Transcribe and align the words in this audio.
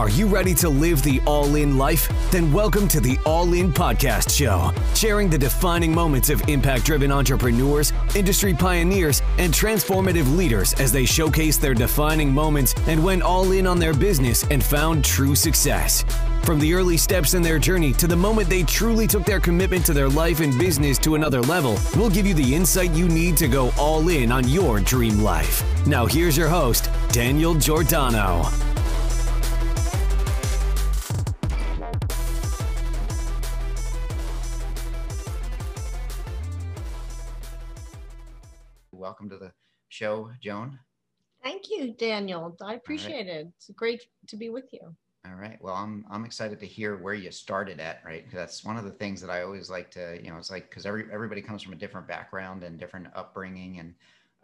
Are 0.00 0.08
you 0.08 0.28
ready 0.28 0.54
to 0.54 0.70
live 0.70 1.02
the 1.02 1.20
all 1.26 1.56
in 1.56 1.76
life? 1.76 2.10
Then 2.30 2.50
welcome 2.54 2.88
to 2.88 3.00
the 3.00 3.18
All 3.26 3.52
In 3.52 3.70
Podcast 3.70 4.34
Show, 4.34 4.72
sharing 4.94 5.28
the 5.28 5.36
defining 5.36 5.94
moments 5.94 6.30
of 6.30 6.40
impact 6.48 6.86
driven 6.86 7.12
entrepreneurs, 7.12 7.92
industry 8.16 8.54
pioneers, 8.54 9.20
and 9.36 9.52
transformative 9.52 10.34
leaders 10.38 10.72
as 10.80 10.90
they 10.90 11.04
showcase 11.04 11.58
their 11.58 11.74
defining 11.74 12.32
moments 12.32 12.74
and 12.86 13.04
went 13.04 13.20
all 13.20 13.52
in 13.52 13.66
on 13.66 13.78
their 13.78 13.92
business 13.92 14.42
and 14.50 14.64
found 14.64 15.04
true 15.04 15.34
success. 15.34 16.02
From 16.44 16.58
the 16.60 16.72
early 16.72 16.96
steps 16.96 17.34
in 17.34 17.42
their 17.42 17.58
journey 17.58 17.92
to 17.92 18.06
the 18.06 18.16
moment 18.16 18.48
they 18.48 18.62
truly 18.62 19.06
took 19.06 19.26
their 19.26 19.38
commitment 19.38 19.84
to 19.84 19.92
their 19.92 20.08
life 20.08 20.40
and 20.40 20.58
business 20.58 20.96
to 21.00 21.14
another 21.14 21.42
level, 21.42 21.76
we'll 21.94 22.08
give 22.08 22.26
you 22.26 22.32
the 22.32 22.54
insight 22.54 22.92
you 22.92 23.06
need 23.06 23.36
to 23.36 23.48
go 23.48 23.70
all 23.78 24.08
in 24.08 24.32
on 24.32 24.48
your 24.48 24.80
dream 24.80 25.18
life. 25.18 25.62
Now, 25.86 26.06
here's 26.06 26.38
your 26.38 26.48
host, 26.48 26.88
Daniel 27.10 27.52
Giordano. 27.54 28.50
Welcome 39.00 39.30
to 39.30 39.38
the 39.38 39.50
show, 39.88 40.30
Joan. 40.42 40.78
Thank 41.42 41.70
you, 41.70 41.94
Daniel. 41.94 42.54
I 42.60 42.74
appreciate 42.74 43.28
right. 43.28 43.46
it. 43.46 43.48
It's 43.56 43.70
great 43.70 44.02
to 44.28 44.36
be 44.36 44.50
with 44.50 44.66
you. 44.74 44.94
All 45.26 45.36
right. 45.36 45.56
Well, 45.62 45.74
I'm 45.74 46.04
I'm 46.10 46.26
excited 46.26 46.60
to 46.60 46.66
hear 46.66 46.98
where 46.98 47.14
you 47.14 47.30
started 47.30 47.80
at, 47.80 48.02
right? 48.04 48.26
That's 48.30 48.62
one 48.62 48.76
of 48.76 48.84
the 48.84 48.90
things 48.90 49.22
that 49.22 49.30
I 49.30 49.40
always 49.40 49.70
like 49.70 49.90
to, 49.92 50.18
you 50.22 50.30
know, 50.30 50.36
it's 50.36 50.50
like 50.50 50.68
because 50.68 50.84
every 50.84 51.06
everybody 51.10 51.40
comes 51.40 51.62
from 51.62 51.72
a 51.72 51.76
different 51.76 52.08
background 52.08 52.62
and 52.62 52.78
different 52.78 53.06
upbringing, 53.14 53.78
and 53.78 53.94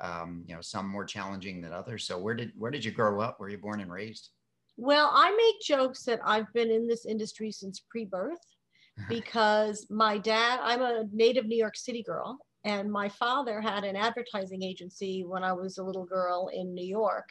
um, 0.01 0.43
you 0.47 0.55
know, 0.55 0.63
some 0.63 0.89
more 0.89 1.05
challenging 1.05 1.61
than 1.61 1.75
others. 1.75 2.05
So 2.05 2.19
where 2.19 2.35
did 2.35 2.53
where 2.57 2.71
did 2.71 2.83
you 2.83 2.93
grow 2.93 3.21
up? 3.21 3.39
Where 3.39 3.51
you 3.51 3.59
born 3.59 3.81
and 3.81 3.93
raised? 3.93 4.31
Well, 4.79 5.11
I 5.13 5.37
make 5.37 5.61
jokes 5.61 6.03
that 6.05 6.21
I've 6.25 6.51
been 6.55 6.71
in 6.71 6.89
this 6.89 7.05
industry 7.05 7.53
since 7.53 7.85
pre-birth 7.91 8.41
because 9.11 9.87
my 9.91 10.17
dad, 10.17 10.61
I'm 10.63 10.81
a 10.81 11.05
native 11.13 11.45
New 11.45 11.59
York 11.59 11.77
City 11.77 12.03
girl, 12.03 12.39
and 12.67 12.93
my 12.93 13.09
father 13.09 13.61
had 13.63 13.85
an 13.85 13.97
advertising 13.97 14.63
agency 14.63 15.25
when 15.27 15.43
I 15.43 15.55
was 15.55 15.79
a 15.79 15.85
little 15.85 16.05
girl 16.05 16.51
in 16.53 16.75
New 16.75 16.85
York, 16.87 17.31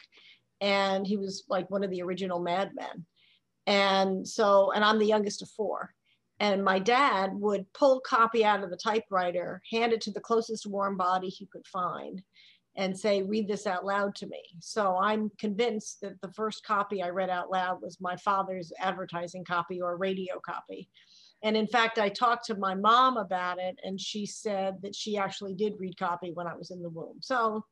and 0.60 1.06
he 1.06 1.16
was 1.16 1.44
like 1.48 1.70
one 1.70 1.84
of 1.84 1.90
the 1.90 2.02
original 2.02 2.40
madmen 2.40 3.06
and 3.66 4.26
so, 4.26 4.70
and 4.72 4.84
I'm 4.84 4.98
the 4.98 5.06
youngest 5.06 5.42
of 5.42 5.50
four. 5.50 5.92
And 6.38 6.62
my 6.62 6.78
dad 6.78 7.30
would 7.34 7.72
pull 7.72 8.00
copy 8.00 8.44
out 8.44 8.62
of 8.62 8.70
the 8.70 8.76
typewriter, 8.76 9.62
hand 9.70 9.92
it 9.92 10.00
to 10.02 10.10
the 10.12 10.20
closest 10.20 10.66
warm 10.66 10.96
body 10.96 11.28
he 11.28 11.46
could 11.46 11.66
find, 11.66 12.22
and 12.76 12.96
say, 12.96 13.22
read 13.22 13.48
this 13.48 13.66
out 13.66 13.86
loud 13.86 14.14
to 14.16 14.26
me. 14.26 14.42
So 14.60 14.98
I'm 14.98 15.30
convinced 15.38 16.02
that 16.02 16.20
the 16.20 16.32
first 16.32 16.62
copy 16.64 17.02
I 17.02 17.08
read 17.08 17.30
out 17.30 17.50
loud 17.50 17.80
was 17.80 17.96
my 18.00 18.16
father's 18.16 18.70
advertising 18.78 19.44
copy 19.44 19.80
or 19.80 19.96
radio 19.96 20.38
copy. 20.44 20.90
And 21.42 21.56
in 21.56 21.66
fact, 21.66 21.98
I 21.98 22.08
talked 22.08 22.46
to 22.46 22.56
my 22.56 22.74
mom 22.74 23.16
about 23.16 23.58
it, 23.58 23.78
and 23.84 24.00
she 24.00 24.26
said 24.26 24.76
that 24.82 24.94
she 24.94 25.16
actually 25.16 25.54
did 25.54 25.74
read 25.78 25.98
copy 25.98 26.32
when 26.32 26.46
I 26.46 26.54
was 26.54 26.70
in 26.70 26.82
the 26.82 26.88
womb. 26.88 27.18
So 27.20 27.64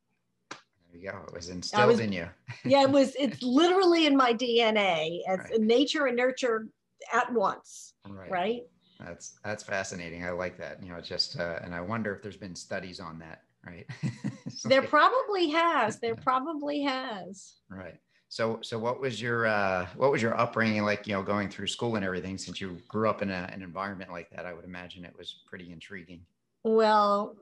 there 0.51 1.01
you 1.01 1.11
go. 1.11 1.19
It 1.27 1.35
was 1.35 1.49
instilled 1.49 1.89
was, 1.89 2.01
in 2.01 2.13
you. 2.13 2.29
yeah, 2.65 2.83
it 2.83 2.91
was. 2.91 3.15
It's 3.19 3.43
literally 3.43 4.07
in 4.07 4.17
my 4.17 4.33
DNA 4.33 5.21
as 5.29 5.39
right. 5.39 5.61
nature 5.61 6.07
and 6.07 6.17
nurture 6.17 6.69
at 7.13 7.33
once. 7.33 7.95
Right. 8.07 8.31
Right. 8.31 8.63
That's 9.01 9.39
that's 9.45 9.63
fascinating. 9.63 10.25
I 10.25 10.31
like 10.31 10.57
that. 10.59 10.83
You 10.83 10.91
know, 10.91 10.97
it's 10.97 11.09
just, 11.09 11.39
uh, 11.39 11.59
and 11.63 11.75
I 11.75 11.81
wonder 11.81 12.15
if 12.15 12.23
there's 12.23 12.37
been 12.37 12.55
studies 12.55 13.01
on 13.01 13.19
that. 13.19 13.43
Right. 13.67 13.87
there 14.65 14.83
probably 14.97 15.51
has. 15.51 15.99
There 15.99 16.15
probably 16.15 16.83
has. 16.83 17.55
Right. 17.69 17.99
So, 18.35 18.59
so 18.63 18.81
what 18.81 19.01
was 19.01 19.23
your 19.23 19.47
uh, 19.47 19.87
what 19.95 20.11
was 20.11 20.21
your 20.21 20.37
upbringing 20.37 20.83
like? 20.83 21.07
You 21.07 21.13
know, 21.13 21.23
going 21.23 21.49
through 21.49 21.69
school 21.69 21.95
and 21.95 22.05
everything. 22.05 22.37
Since 22.37 22.61
you 22.61 22.79
grew 22.89 23.09
up 23.09 23.23
in 23.23 23.31
a, 23.31 23.49
an 23.53 23.63
environment 23.63 24.11
like 24.11 24.29
that, 24.31 24.45
I 24.45 24.53
would 24.53 24.65
imagine 24.65 25.05
it 25.05 25.17
was 25.17 25.43
pretty 25.47 25.71
intriguing. 25.71 26.21
Well, 26.65 27.37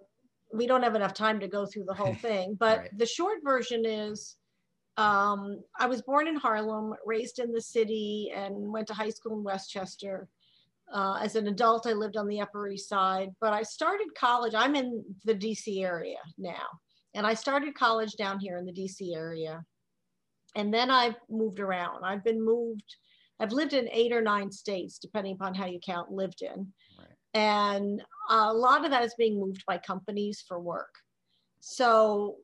we 0.53 0.67
don't 0.67 0.83
have 0.83 0.95
enough 0.95 1.15
time 1.15 1.41
to 1.41 1.49
go 1.49 1.65
through 1.65 1.87
the 1.87 1.95
whole 1.95 2.13
thing, 2.21 2.59
but 2.61 2.79
right. 2.79 2.99
the 2.99 3.07
short 3.07 3.39
version 3.43 3.87
is 3.87 4.37
um, 4.99 5.63
I 5.81 5.87
was 5.87 6.03
born 6.03 6.29
in 6.29 6.37
Harlem, 6.37 6.93
raised 7.07 7.39
in 7.39 7.53
the 7.53 7.63
city, 7.63 8.31
and 8.37 8.71
went 8.71 8.87
to 8.89 8.93
high 8.93 9.09
school 9.09 9.39
in 9.39 9.43
Westchester. 9.43 10.29
Uh, 10.93 11.19
as 11.23 11.37
an 11.37 11.49
adult, 11.49 11.87
I 11.87 11.95
lived 11.95 12.19
on 12.19 12.29
the 12.29 12.43
Upper 12.43 12.69
East 12.69 12.91
Side, 12.91 13.31
but 13.41 13.55
I 13.55 13.63
started 13.63 14.09
college. 14.15 14.53
I'm 14.55 14.75
in 14.75 15.03
the 15.25 15.35
DC 15.35 15.83
area 15.83 16.19
now, 16.37 16.67
and 17.15 17.27
I 17.27 17.33
started 17.33 17.75
college 17.75 18.13
down 18.17 18.39
here 18.41 18.59
in 18.59 18.67
the 18.67 18.73
DC 18.75 19.17
area. 19.17 19.65
And 20.55 20.73
then 20.73 20.91
I've 20.91 21.17
moved 21.31 21.61
around. 21.61 22.05
I've 22.05 22.25
been 22.25 22.45
moved, 22.45 22.97
I've 23.41 23.53
lived 23.53 23.73
in 23.73 23.89
eight 23.91 24.13
or 24.13 24.23
nine 24.23 24.51
states, 24.53 24.99
depending 24.99 25.35
upon 25.35 25.55
how 25.55 25.67
you 25.67 25.81
count 25.81 26.13
lived 26.13 26.43
in. 26.43 26.73
Right. 26.99 27.09
And 27.35 28.03
a 28.31 28.53
lot 28.53 28.85
of 28.85 28.91
that 28.91 29.05
is 29.05 29.15
being 29.17 29.41
moved 29.41 29.65
by 29.67 29.79
companies 29.79 30.45
for 30.47 30.61
work. 30.61 30.95
So 31.61 32.37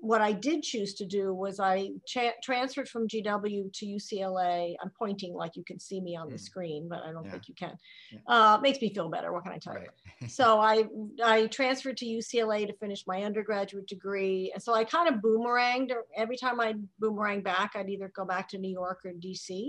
what 0.00 0.22
I 0.22 0.32
did 0.32 0.62
choose 0.62 0.94
to 0.94 1.04
do 1.04 1.34
was 1.34 1.60
I 1.60 1.90
cha- 2.06 2.32
transferred 2.42 2.88
from 2.88 3.06
GW 3.06 3.72
to 3.72 3.86
UCLA. 3.86 4.74
I'm 4.82 4.90
pointing 4.98 5.34
like 5.34 5.56
you 5.56 5.62
can 5.62 5.78
see 5.78 6.00
me 6.00 6.16
on 6.16 6.28
the 6.28 6.36
hmm. 6.36 6.38
screen, 6.38 6.88
but 6.88 7.02
I 7.04 7.12
don't 7.12 7.24
yeah. 7.26 7.30
think 7.30 7.48
you 7.48 7.54
can. 7.54 7.76
Yeah. 8.10 8.18
Uh, 8.26 8.58
makes 8.62 8.80
me 8.80 8.94
feel 8.94 9.10
better. 9.10 9.32
What 9.32 9.44
can 9.44 9.52
I 9.52 9.58
tell 9.58 9.74
right. 9.74 9.88
you? 10.20 10.28
so 10.28 10.58
I 10.58 10.84
I 11.22 11.46
transferred 11.48 11.98
to 11.98 12.06
UCLA 12.06 12.66
to 12.66 12.72
finish 12.74 13.06
my 13.06 13.22
undergraduate 13.24 13.86
degree, 13.86 14.50
and 14.54 14.62
so 14.62 14.74
I 14.74 14.84
kind 14.84 15.08
of 15.08 15.20
boomeranged. 15.20 15.92
Every 16.16 16.36
time 16.36 16.60
I 16.60 16.74
boomerang 16.98 17.42
back, 17.42 17.72
I'd 17.74 17.90
either 17.90 18.10
go 18.14 18.24
back 18.24 18.48
to 18.50 18.58
New 18.58 18.72
York 18.72 19.00
or 19.04 19.12
DC. 19.12 19.68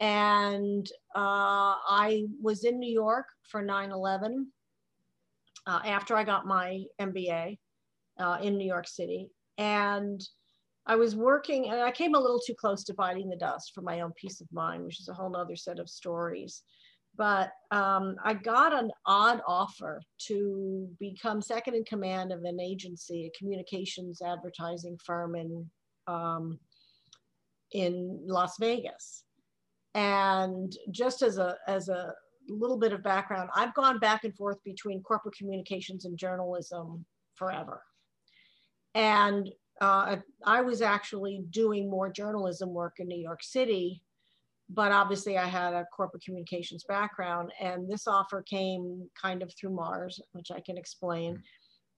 And 0.00 0.86
uh, 1.14 1.78
I 1.88 2.24
was 2.42 2.64
in 2.64 2.78
New 2.78 2.92
York 2.92 3.26
for 3.44 3.62
9 3.62 3.92
11 3.92 4.48
uh, 5.66 5.80
after 5.84 6.16
I 6.16 6.24
got 6.24 6.46
my 6.46 6.82
MBA 7.00 7.58
uh, 8.18 8.38
in 8.42 8.56
New 8.56 8.66
York 8.66 8.88
City. 8.88 9.30
And 9.58 10.20
I 10.86 10.96
was 10.96 11.16
working, 11.16 11.70
and 11.70 11.80
I 11.80 11.90
came 11.90 12.14
a 12.14 12.20
little 12.20 12.40
too 12.40 12.54
close 12.54 12.84
to 12.84 12.94
biting 12.94 13.30
the 13.30 13.36
dust 13.36 13.72
for 13.74 13.80
my 13.80 14.00
own 14.00 14.12
peace 14.12 14.40
of 14.40 14.52
mind, 14.52 14.84
which 14.84 15.00
is 15.00 15.08
a 15.08 15.14
whole 15.14 15.34
other 15.36 15.56
set 15.56 15.78
of 15.78 15.88
stories. 15.88 16.62
But 17.16 17.52
um, 17.70 18.16
I 18.24 18.34
got 18.34 18.74
an 18.74 18.90
odd 19.06 19.40
offer 19.46 20.02
to 20.26 20.88
become 20.98 21.40
second 21.40 21.74
in 21.74 21.84
command 21.84 22.32
of 22.32 22.42
an 22.44 22.60
agency, 22.60 23.26
a 23.26 23.38
communications 23.38 24.20
advertising 24.20 24.98
firm 25.04 25.36
in 25.36 25.70
um, 26.06 26.58
in 27.72 28.20
Las 28.26 28.56
Vegas. 28.58 29.24
And 29.94 30.76
just 30.90 31.22
as 31.22 31.38
a 31.38 31.56
as 31.68 31.88
a 31.88 32.12
little 32.48 32.78
bit 32.78 32.92
of 32.92 33.02
background, 33.02 33.48
I've 33.54 33.74
gone 33.74 34.00
back 34.00 34.24
and 34.24 34.34
forth 34.34 34.58
between 34.64 35.02
corporate 35.02 35.36
communications 35.36 36.04
and 36.04 36.18
journalism 36.18 37.06
forever. 37.36 37.80
And 38.94 39.50
uh, 39.80 40.16
I 40.44 40.60
was 40.60 40.82
actually 40.82 41.44
doing 41.50 41.90
more 41.90 42.10
journalism 42.10 42.72
work 42.72 42.94
in 42.98 43.08
New 43.08 43.20
York 43.20 43.42
City, 43.42 44.02
but 44.70 44.92
obviously 44.92 45.36
I 45.36 45.46
had 45.46 45.74
a 45.74 45.86
corporate 45.94 46.24
communications 46.24 46.84
background. 46.84 47.52
And 47.60 47.90
this 47.90 48.06
offer 48.06 48.42
came 48.42 49.08
kind 49.20 49.42
of 49.42 49.52
through 49.54 49.74
Mars, 49.74 50.20
which 50.32 50.50
I 50.50 50.60
can 50.60 50.78
explain. 50.78 51.42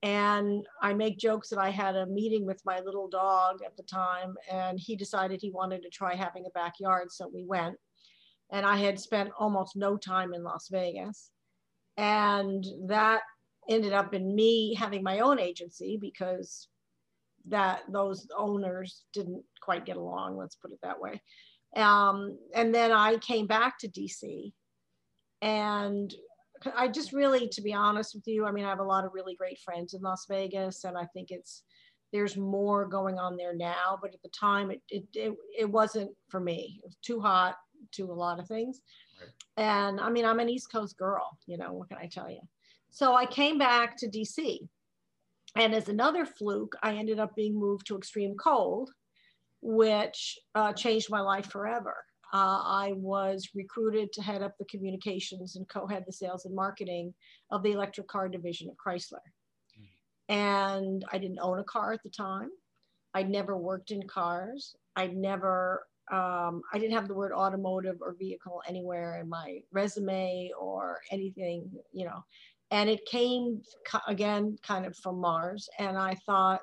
And 0.03 0.67
I 0.83 0.95
make 0.95 1.19
jokes 1.19 1.49
that 1.51 1.59
I 1.59 1.71
had 1.71 1.97
a 1.97 2.07
meeting 2.07 2.47
with 2.47 2.61
my 2.65 2.81
little 2.81 3.09
dog 3.09 3.59
at 3.65 3.77
the 3.77 3.83
time, 3.83 4.35
and 4.51 4.79
he 4.79 4.95
decided 4.95 5.41
he 5.41 5.51
wanted 5.51 5.83
to 5.83 5.91
try 5.91 6.15
having 6.15 6.45
a 6.47 6.51
backyard. 6.51 7.11
So 7.11 7.31
we 7.33 7.45
went 7.45 7.77
and 8.51 8.65
I 8.65 8.77
had 8.77 9.01
spent 9.01 9.31
almost 9.39 9.77
no 9.77 9.97
time 9.97 10.35
in 10.35 10.45
Las 10.45 10.69
Vegas. 10.71 11.31
And 11.97 12.65
that 12.87 13.23
ended 13.69 13.93
up 13.93 14.15
in 14.15 14.35
me 14.35 14.75
having 14.75 15.03
my 15.03 15.21
own 15.21 15.41
agency 15.41 15.99
because 16.01 16.69
that 17.49 17.83
those 17.89 18.27
owners 18.37 19.05
didn't 19.13 19.43
quite 19.61 19.87
get 19.87 19.97
along, 19.97 20.37
let's 20.37 20.57
put 20.57 20.73
it 20.73 20.79
that 20.83 21.01
way. 21.01 21.21
Um, 21.77 22.39
and 22.55 22.75
then 22.75 22.93
I 22.93 23.17
came 23.19 23.47
back 23.47 23.79
to 23.79 23.89
DC 23.89 24.53
and 25.43 26.13
I 26.75 26.89
just 26.89 27.13
really, 27.13 27.49
to 27.49 27.63
be 27.63 27.73
honest 27.73 28.15
with 28.15 28.27
you, 28.27 28.47
I 28.47 28.51
mean, 28.51 28.65
I 28.65 28.71
have 28.71 28.81
a 28.81 28.85
lot 28.85 29.05
of 29.05 29.13
really 29.15 29.37
great 29.37 29.59
friends 29.59 29.95
in 29.95 30.01
Las 30.01 30.27
Vegas 30.29 30.85
and 30.85 30.97
I 30.97 31.05
think 31.07 31.31
it's, 31.31 31.63
there's 32.13 32.37
more 32.37 32.87
going 32.87 33.19
on 33.19 33.37
there 33.37 33.55
now, 33.55 33.99
but 34.01 34.15
at 34.15 34.23
the 34.23 34.31
time 34.31 34.71
it, 34.71 34.81
it, 34.89 35.05
it, 35.13 35.35
it 35.59 35.71
wasn't 35.71 36.11
for 36.29 36.41
me. 36.41 36.79
It 36.79 36.87
was 36.87 36.97
too 37.05 37.21
hot 37.21 37.57
to 37.93 38.05
a 38.05 38.15
lot 38.15 38.39
of 38.39 38.47
things. 38.47 38.81
Right. 39.21 39.65
And 39.65 40.01
I 40.01 40.09
mean, 40.09 40.25
I'm 40.25 40.41
an 40.41 40.49
East 40.49 40.73
Coast 40.73 40.97
girl, 40.97 41.37
you 41.47 41.59
know, 41.59 41.73
what 41.73 41.89
can 41.89 41.99
I 41.99 42.07
tell 42.07 42.31
you? 42.31 42.41
So 42.91 43.15
I 43.15 43.27
came 43.27 43.59
back 43.59 43.97
to 43.99 44.09
DC. 44.09 44.61
And 45.57 45.75
as 45.75 45.89
another 45.89 46.27
fluke, 46.27 46.77
I 46.83 46.95
ended 46.95 47.19
up 47.19 47.35
being 47.35 47.59
moved 47.59 47.87
to 47.87 47.97
extreme 47.97 48.37
cold, 48.37 48.91
which 49.63 50.39
uh, 50.55 50.73
changed 50.75 51.11
my 51.11 51.21
life 51.21 51.47
forever. 51.47 51.97
Uh, 52.33 52.61
I 52.63 52.93
was 52.97 53.49
recruited 53.55 54.13
to 54.13 54.23
head 54.23 54.43
up 54.43 54.53
the 54.59 54.67
communications 54.67 55.57
and 55.57 55.69
co 55.69 55.87
head 55.87 56.05
the 56.07 56.13
sales 56.13 56.45
and 56.45 56.55
marketing 56.55 57.15
of 57.51 57.63
the 57.63 57.73
electric 57.73 58.09
car 58.09 58.29
division 58.29 58.69
of 58.69 58.77
Chrysler. 58.77 59.25
And 60.29 61.05
I 61.11 61.19
didn't 61.19 61.39
own 61.41 61.61
a 61.61 61.65
car 61.65 61.93
at 61.93 62.03
the 62.03 62.11
time. 62.11 62.51
I'd 63.15 63.31
never 63.31 63.57
worked 63.57 63.93
in 63.93 64.07
cars. 64.07 64.75
I'd 64.97 65.17
never 65.17 65.87
um, 66.13 66.63
I 66.73 66.79
didn't 66.79 66.95
have 66.95 67.09
the 67.09 67.15
word 67.15 67.33
automotive 67.33 67.97
or 68.01 68.15
vehicle 68.15 68.63
anywhere 68.69 69.19
in 69.21 69.29
my 69.29 69.61
resume 69.73 70.53
or 70.59 71.01
anything, 71.11 71.69
you 71.93 72.05
know. 72.05 72.25
And 72.71 72.91
it 72.91 73.05
came 73.07 73.63
again 74.09 74.59
kind 74.63 74.87
of 74.87 74.97
from 74.97 75.21
Mars. 75.21 75.69
And 75.79 75.97
I 75.97 76.17
thought, 76.27 76.61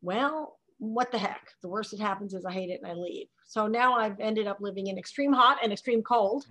well, 0.00 0.58
what 0.78 1.10
the 1.10 1.18
heck? 1.18 1.48
The 1.62 1.68
worst 1.68 1.90
that 1.90 2.00
happens 2.00 2.34
is 2.34 2.44
I 2.44 2.52
hate 2.52 2.70
it 2.70 2.80
and 2.82 2.90
I 2.90 2.94
leave. 2.94 3.26
So 3.46 3.66
now 3.66 3.94
I've 3.94 4.20
ended 4.20 4.46
up 4.46 4.58
living 4.60 4.86
in 4.86 4.98
extreme 4.98 5.32
hot 5.32 5.58
and 5.62 5.72
extreme 5.72 6.02
cold. 6.02 6.44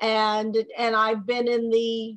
And 0.00 0.56
and 0.78 0.94
I've 0.94 1.26
been 1.26 1.48
in 1.48 1.68
the 1.70 2.16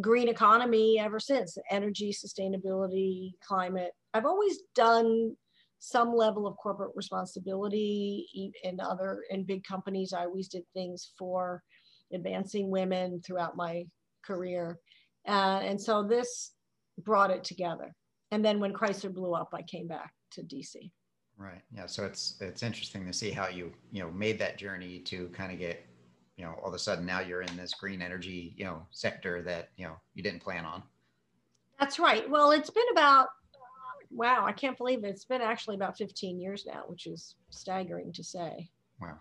green 0.00 0.28
economy 0.28 0.98
ever 0.98 1.20
since 1.20 1.56
energy, 1.70 2.12
sustainability, 2.12 3.34
climate. 3.46 3.92
I've 4.12 4.26
always 4.26 4.58
done 4.74 5.36
some 5.78 6.14
level 6.14 6.46
of 6.46 6.56
corporate 6.56 6.92
responsibility 6.94 8.52
in 8.64 8.80
other 8.80 9.22
in 9.30 9.44
big 9.44 9.64
companies. 9.64 10.12
I 10.12 10.24
always 10.24 10.48
did 10.48 10.64
things 10.72 11.12
for 11.18 11.62
advancing 12.12 12.70
women 12.70 13.20
throughout 13.24 13.56
my 13.56 13.84
career. 14.26 14.78
Uh, 15.26 15.60
and 15.62 15.80
so 15.80 16.02
this 16.02 16.52
brought 16.98 17.30
it 17.30 17.44
together. 17.44 17.94
And 18.30 18.44
then 18.44 18.60
when 18.60 18.72
Chrysler 18.72 19.12
blew 19.12 19.34
up, 19.34 19.50
I 19.52 19.62
came 19.62 19.86
back 19.86 20.12
to 20.32 20.42
DC. 20.42 20.90
Right. 21.36 21.62
Yeah. 21.74 21.86
So 21.86 22.04
it's 22.04 22.36
it's 22.40 22.62
interesting 22.62 23.06
to 23.06 23.12
see 23.12 23.30
how 23.30 23.48
you 23.48 23.72
you 23.90 24.02
know 24.02 24.10
made 24.10 24.38
that 24.38 24.56
journey 24.56 25.00
to 25.00 25.28
kind 25.28 25.52
of 25.52 25.58
get 25.58 25.84
you 26.36 26.44
know 26.44 26.54
all 26.62 26.68
of 26.68 26.74
a 26.74 26.78
sudden 26.78 27.04
now 27.04 27.20
you're 27.20 27.42
in 27.42 27.56
this 27.56 27.74
green 27.74 28.00
energy 28.00 28.54
you 28.56 28.64
know 28.64 28.86
sector 28.90 29.42
that 29.42 29.70
you 29.76 29.84
know 29.84 29.96
you 30.14 30.22
didn't 30.22 30.40
plan 30.40 30.64
on. 30.64 30.82
That's 31.80 31.98
right. 31.98 32.28
Well, 32.30 32.52
it's 32.52 32.70
been 32.70 32.84
about 32.92 33.28
wow, 34.10 34.44
I 34.46 34.52
can't 34.52 34.78
believe 34.78 35.02
it. 35.02 35.08
It's 35.08 35.24
been 35.24 35.40
actually 35.40 35.74
about 35.74 35.98
15 35.98 36.40
years 36.40 36.64
now, 36.66 36.84
which 36.86 37.06
is 37.06 37.34
staggering 37.50 38.12
to 38.12 38.22
say. 38.22 38.70
Wow. 39.00 39.18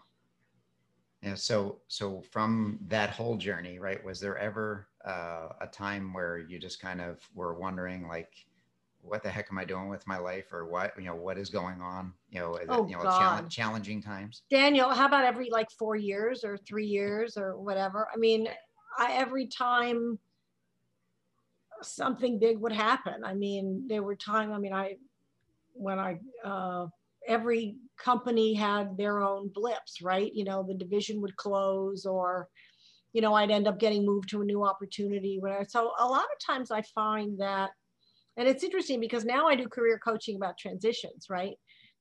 Yeah. 1.24 1.36
So 1.36 1.80
so 1.88 2.22
from 2.32 2.78
that 2.88 3.10
whole 3.10 3.38
journey, 3.38 3.80
right? 3.80 4.04
Was 4.04 4.20
there 4.20 4.38
ever 4.38 4.88
uh, 5.06 5.50
a 5.62 5.68
time 5.68 6.14
where 6.14 6.38
you 6.38 6.60
just 6.60 6.82
kind 6.82 7.02
of 7.02 7.20
were 7.36 7.54
wondering 7.54 8.08
like 8.08 8.34
what 9.02 9.22
the 9.22 9.30
heck 9.30 9.48
am 9.52 9.58
I 9.58 9.66
doing 9.66 9.90
with 9.90 10.08
my 10.08 10.18
life 10.18 10.54
or 10.54 10.66
what, 10.66 10.94
you 10.98 11.04
know, 11.04 11.16
what 11.16 11.38
is 11.38 11.50
going 11.50 11.82
on, 11.82 12.14
you 12.30 12.40
know, 12.40 12.58
oh, 12.70 12.88
you 12.88 12.96
know, 12.96 13.04
challenge, 13.04 13.54
challenging 13.54 14.02
times. 14.02 14.44
Daniel, 14.50 14.90
how 14.92 15.06
about 15.06 15.26
every 15.26 15.50
like 15.50 15.70
four 15.72 15.98
years 15.98 16.46
or 16.46 16.58
three 16.58 16.86
years 16.86 17.36
or 17.36 17.60
whatever? 17.60 18.08
I 18.14 18.18
mean, 18.18 18.48
I, 18.98 19.12
every 19.14 19.48
time 19.48 20.18
something 21.82 22.40
big 22.40 22.60
would 22.60 22.72
happen. 22.72 23.26
I 23.26 23.34
mean, 23.34 23.88
there 23.90 24.04
were 24.04 24.16
time 24.16 24.54
I 24.54 24.58
mean, 24.58 24.74
I, 24.74 24.96
when 25.74 26.00
I, 26.00 26.20
uh, 26.46 26.88
every 27.28 27.76
company 27.98 28.54
had 28.54 28.96
their 28.96 29.22
own 29.22 29.50
blips, 29.50 30.02
right? 30.02 30.34
You 30.34 30.46
know, 30.46 30.64
the 30.64 30.76
division 30.76 31.20
would 31.22 31.36
close 31.36 32.06
or, 32.06 32.48
you 33.14 33.22
know, 33.22 33.34
I'd 33.34 33.52
end 33.52 33.68
up 33.68 33.80
getting 33.80 34.06
moved 34.06 34.30
to 34.30 34.42
a 34.42 34.46
new 34.46 34.66
opportunity. 34.66 35.38
Whatever. 35.40 35.66
So 35.70 35.92
a 36.00 36.06
lot 36.06 36.26
of 36.26 36.46
times 36.46 36.72
I 36.72 36.82
find 36.82 37.40
that 37.40 37.72
and 38.38 38.48
it's 38.48 38.64
interesting 38.64 39.00
because 39.00 39.26
now 39.26 39.48
I 39.48 39.56
do 39.56 39.68
career 39.68 40.00
coaching 40.04 40.36
about 40.36 40.58
transitions, 40.58 41.28
right? 41.30 41.56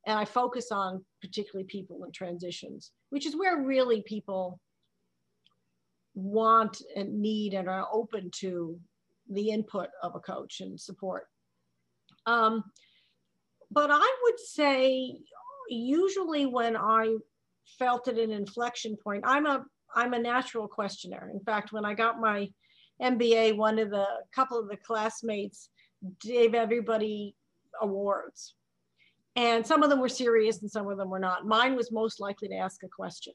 And 0.06 0.18
I 0.18 0.24
focus 0.24 0.72
on 0.72 1.04
particularly 1.20 1.66
people 1.66 2.04
in 2.04 2.12
transitions, 2.12 2.92
which 3.10 3.26
is 3.26 3.36
where 3.36 3.62
really 3.62 4.02
people 4.06 4.58
want 6.14 6.82
and 6.96 7.20
need 7.20 7.54
and 7.54 7.68
are 7.68 7.86
open 7.92 8.30
to 8.40 8.78
the 9.30 9.50
input 9.50 9.88
of 10.02 10.14
a 10.14 10.20
coach 10.20 10.60
and 10.60 10.80
support. 10.80 11.26
Um, 12.26 12.64
but 13.70 13.90
I 13.90 14.16
would 14.24 14.40
say 14.40 15.18
usually 15.68 16.46
when 16.46 16.76
I 16.76 17.14
felt 17.78 18.08
at 18.08 18.18
an 18.18 18.30
inflection 18.30 18.96
point, 19.02 19.24
I'm 19.26 19.46
a 19.46 19.64
I'm 19.94 20.14
a 20.14 20.18
natural 20.18 20.68
questioner. 20.68 21.30
In 21.32 21.40
fact, 21.40 21.72
when 21.72 21.84
I 21.84 21.94
got 21.94 22.20
my 22.20 22.48
MBA, 23.00 23.56
one 23.56 23.78
of 23.78 23.90
the 23.90 24.06
couple 24.34 24.58
of 24.58 24.68
the 24.68 24.76
classmates 24.76 25.68
gave 26.20 26.54
everybody 26.54 27.34
awards. 27.80 28.54
And 29.34 29.66
some 29.66 29.82
of 29.82 29.90
them 29.90 30.00
were 30.00 30.08
serious 30.08 30.60
and 30.60 30.70
some 30.70 30.88
of 30.88 30.98
them 30.98 31.08
were 31.08 31.18
not. 31.18 31.46
Mine 31.46 31.74
was 31.74 31.90
most 31.90 32.20
likely 32.20 32.48
to 32.48 32.56
ask 32.56 32.82
a 32.82 32.88
question. 32.88 33.32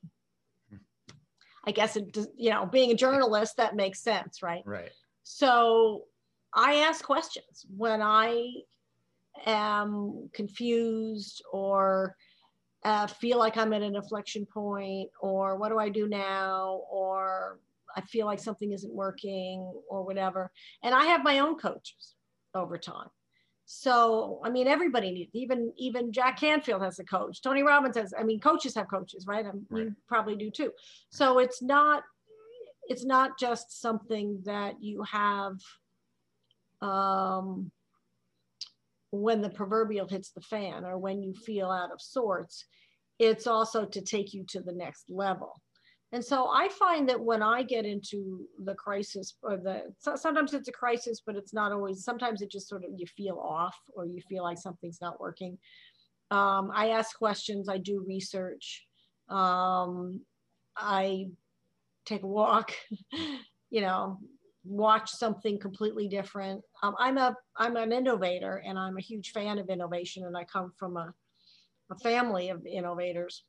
I 1.66 1.72
guess 1.72 1.98
it, 1.98 2.18
you 2.38 2.50
know, 2.50 2.66
being 2.66 2.92
a 2.92 2.96
journalist, 2.96 3.58
that 3.58 3.76
makes 3.76 4.02
sense, 4.02 4.42
right? 4.42 4.62
Right. 4.66 4.92
So 5.24 6.04
I 6.54 6.76
ask 6.76 7.04
questions 7.04 7.66
when 7.76 8.02
I 8.02 8.48
am 9.46 10.30
confused 10.34 11.44
or 11.52 12.16
uh, 12.88 13.06
feel 13.06 13.38
like 13.38 13.58
I'm 13.58 13.74
at 13.74 13.82
an 13.82 13.98
inflection 13.98 14.46
point, 14.46 15.10
or 15.20 15.58
what 15.58 15.70
do 15.70 15.78
I 15.78 15.90
do 15.90 16.08
now, 16.08 16.84
or 16.90 17.60
I 17.98 18.02
feel 18.02 18.26
like 18.26 18.40
something 18.40 18.72
isn't 18.72 18.94
working, 18.94 19.60
or 19.90 20.06
whatever. 20.06 20.52
And 20.84 20.96
I 20.96 21.04
have 21.08 21.22
my 21.22 21.40
own 21.40 21.58
coaches 21.58 22.16
over 22.56 22.78
time. 22.78 23.10
So, 23.66 24.40
I 24.46 24.50
mean, 24.50 24.68
everybody 24.70 25.12
needs, 25.12 25.36
even, 25.36 25.74
even 25.76 26.14
Jack 26.14 26.40
Canfield 26.40 26.82
has 26.82 26.98
a 27.00 27.04
coach. 27.04 27.42
Tony 27.42 27.62
Robbins 27.62 27.98
has, 27.98 28.14
I 28.18 28.24
mean, 28.24 28.40
coaches 28.40 28.74
have 28.76 28.90
coaches, 28.90 29.28
right? 29.28 29.46
I 29.46 29.50
right. 29.50 29.84
You 29.84 29.96
probably 30.08 30.38
do 30.38 30.50
too. 30.50 30.72
So 31.10 31.40
it's 31.40 31.62
not, 31.62 32.04
it's 32.88 33.04
not 33.04 33.38
just 33.38 33.82
something 33.82 34.42
that 34.46 34.82
you 34.82 35.04
have 35.04 35.58
um, 36.82 37.70
when 39.12 39.42
the 39.42 39.50
proverbial 39.50 40.08
hits 40.08 40.32
the 40.32 40.42
fan 40.42 40.86
or 40.86 40.98
when 40.98 41.22
you 41.22 41.34
feel 41.34 41.70
out 41.70 41.92
of 41.92 42.02
sorts. 42.02 42.66
It's 43.20 43.48
also 43.48 43.86
to 43.86 44.02
take 44.02 44.34
you 44.34 44.46
to 44.50 44.62
the 44.62 44.74
next 44.74 45.06
level. 45.10 45.62
And 46.14 46.24
so 46.24 46.48
I 46.48 46.70
find 46.70 47.10
that 47.10 47.20
when 47.20 47.44
I 47.44 47.64
get 47.64 47.86
into 47.86 48.46
the 48.64 48.76
crisis 48.76 49.36
or 49.42 49.58
the 49.58 49.94
sometimes 50.16 50.54
it's 50.54 50.70
a 50.70 50.72
crisis, 50.72 51.22
but 51.26 51.36
it's 51.36 51.54
not 51.54 51.74
always, 51.74 52.04
sometimes 52.04 52.42
it 52.42 52.50
just 52.50 52.70
sort 52.70 52.86
of 52.86 52.92
you 52.96 53.06
feel 53.06 53.38
off 53.38 53.76
or 53.94 54.06
you 54.06 54.22
feel 54.30 54.44
like 54.44 54.58
something's 54.58 55.02
not 55.02 55.20
working. 55.20 55.58
Um, 56.32 56.72
I 56.74 56.90
ask 56.90 57.18
questions, 57.18 57.68
I 57.68 57.78
do 57.78 58.06
research, 58.08 58.86
um, 59.30 60.22
I 60.78 61.28
take 62.06 62.24
a 62.24 62.28
walk, 62.28 62.72
you 63.70 63.82
know, 63.82 64.20
watch 64.68 65.10
something 65.10 65.60
completely 65.60 66.08
different. 66.08 66.62
Um, 66.84 66.96
I'm 67.00 67.18
a 67.18 67.36
I'm 67.56 67.76
an 67.78 67.92
innovator 67.92 68.62
and 68.66 68.78
I'm 68.78 68.98
a 68.98 69.02
huge 69.02 69.32
fan 69.32 69.60
of 69.60 69.70
innovation 69.70 70.26
and 70.26 70.36
I 70.36 70.44
come 70.44 70.72
from 70.78 70.98
a, 70.98 71.14
a 71.92 71.98
family 72.00 72.50
of 72.50 72.66
innovators 72.66 73.44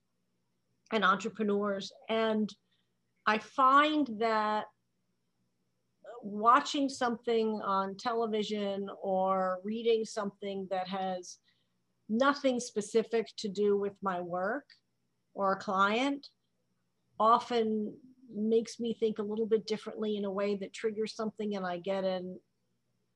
and 0.92 1.04
entrepreneurs. 1.04 1.92
And 2.08 2.52
I 3.26 3.38
find 3.38 4.08
that 4.18 4.66
watching 6.22 6.88
something 6.88 7.60
on 7.64 7.96
television 7.96 8.88
or 9.02 9.58
reading 9.64 10.04
something 10.04 10.66
that 10.70 10.88
has 10.88 11.38
nothing 12.08 12.58
specific 12.58 13.28
to 13.36 13.48
do 13.48 13.76
with 13.76 13.94
my 14.02 14.20
work 14.20 14.64
or 15.34 15.52
a 15.52 15.56
client 15.56 16.28
often 17.20 17.94
makes 18.34 18.78
me 18.78 18.96
think 18.98 19.18
a 19.18 19.22
little 19.22 19.46
bit 19.46 19.66
differently 19.66 20.16
in 20.16 20.24
a 20.24 20.30
way 20.30 20.56
that 20.56 20.72
triggers 20.72 21.14
something 21.14 21.56
and 21.56 21.66
I 21.66 21.78
get 21.78 22.04
an 22.04 22.38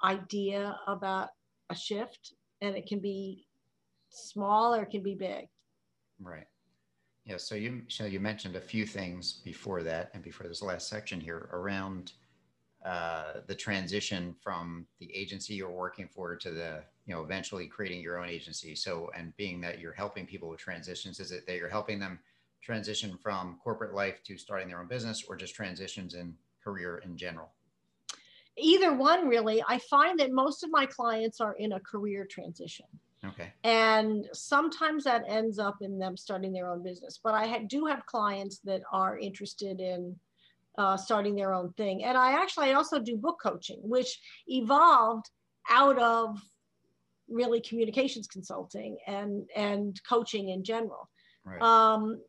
idea 0.02 0.76
about 0.86 1.28
a 1.70 1.74
shift 1.74 2.34
and 2.60 2.76
it 2.76 2.86
can 2.86 3.00
be 3.00 3.46
small 4.10 4.74
or 4.74 4.82
it 4.82 4.90
can 4.90 5.02
be 5.02 5.14
big. 5.14 5.46
Right. 6.20 6.46
Yeah, 7.24 7.36
so 7.36 7.54
you 7.54 7.82
so 7.88 8.04
you 8.04 8.18
mentioned 8.18 8.56
a 8.56 8.60
few 8.60 8.84
things 8.84 9.34
before 9.44 9.82
that 9.84 10.10
and 10.12 10.22
before 10.22 10.48
this 10.48 10.62
last 10.62 10.88
section 10.88 11.20
here 11.20 11.48
around 11.52 12.12
uh, 12.84 13.34
the 13.46 13.54
transition 13.54 14.34
from 14.42 14.86
the 14.98 15.14
agency 15.14 15.54
you're 15.54 15.70
working 15.70 16.08
for 16.08 16.34
to 16.34 16.50
the 16.50 16.82
you 17.06 17.14
know 17.14 17.22
eventually 17.22 17.68
creating 17.68 18.00
your 18.00 18.18
own 18.18 18.28
agency. 18.28 18.74
So 18.74 19.10
and 19.16 19.36
being 19.36 19.60
that 19.60 19.78
you're 19.78 19.92
helping 19.92 20.26
people 20.26 20.48
with 20.48 20.58
transitions, 20.58 21.20
is 21.20 21.30
it 21.30 21.46
that 21.46 21.56
you're 21.56 21.68
helping 21.68 22.00
them 22.00 22.18
transition 22.62 23.18
from 23.22 23.58
corporate 23.62 23.94
life 23.94 24.22
to 24.24 24.38
starting 24.38 24.68
their 24.68 24.80
own 24.80 24.88
business, 24.88 25.24
or 25.28 25.36
just 25.36 25.54
transitions 25.54 26.14
in 26.14 26.34
career 26.62 27.02
in 27.04 27.16
general? 27.16 27.50
Either 28.56 28.94
one, 28.94 29.28
really. 29.28 29.62
I 29.66 29.78
find 29.78 30.18
that 30.20 30.30
most 30.30 30.62
of 30.62 30.70
my 30.70 30.86
clients 30.86 31.40
are 31.40 31.54
in 31.54 31.72
a 31.72 31.80
career 31.80 32.26
transition. 32.30 32.86
Okay. 33.24 33.52
And 33.62 34.28
sometimes 34.32 35.04
that 35.04 35.24
ends 35.28 35.58
up 35.58 35.76
in 35.80 35.98
them 35.98 36.16
starting 36.16 36.52
their 36.52 36.68
own 36.68 36.82
business. 36.82 37.20
But 37.22 37.34
I 37.34 37.58
do 37.64 37.86
have 37.86 38.04
clients 38.06 38.58
that 38.64 38.82
are 38.92 39.16
interested 39.18 39.80
in 39.80 40.16
uh, 40.76 40.96
starting 40.96 41.34
their 41.34 41.52
own 41.54 41.72
thing. 41.74 42.04
And 42.04 42.18
I 42.18 42.32
actually 42.32 42.70
I 42.70 42.74
also 42.74 42.98
do 42.98 43.16
book 43.16 43.38
coaching, 43.42 43.78
which 43.82 44.20
evolved 44.48 45.30
out 45.70 45.98
of 45.98 46.40
really 47.28 47.60
communications 47.60 48.26
consulting 48.26 48.98
and 49.06 49.48
and 49.54 50.00
coaching 50.08 50.48
in 50.48 50.64
general. 50.64 51.08
Right. 51.44 51.62
Um, 51.62 52.20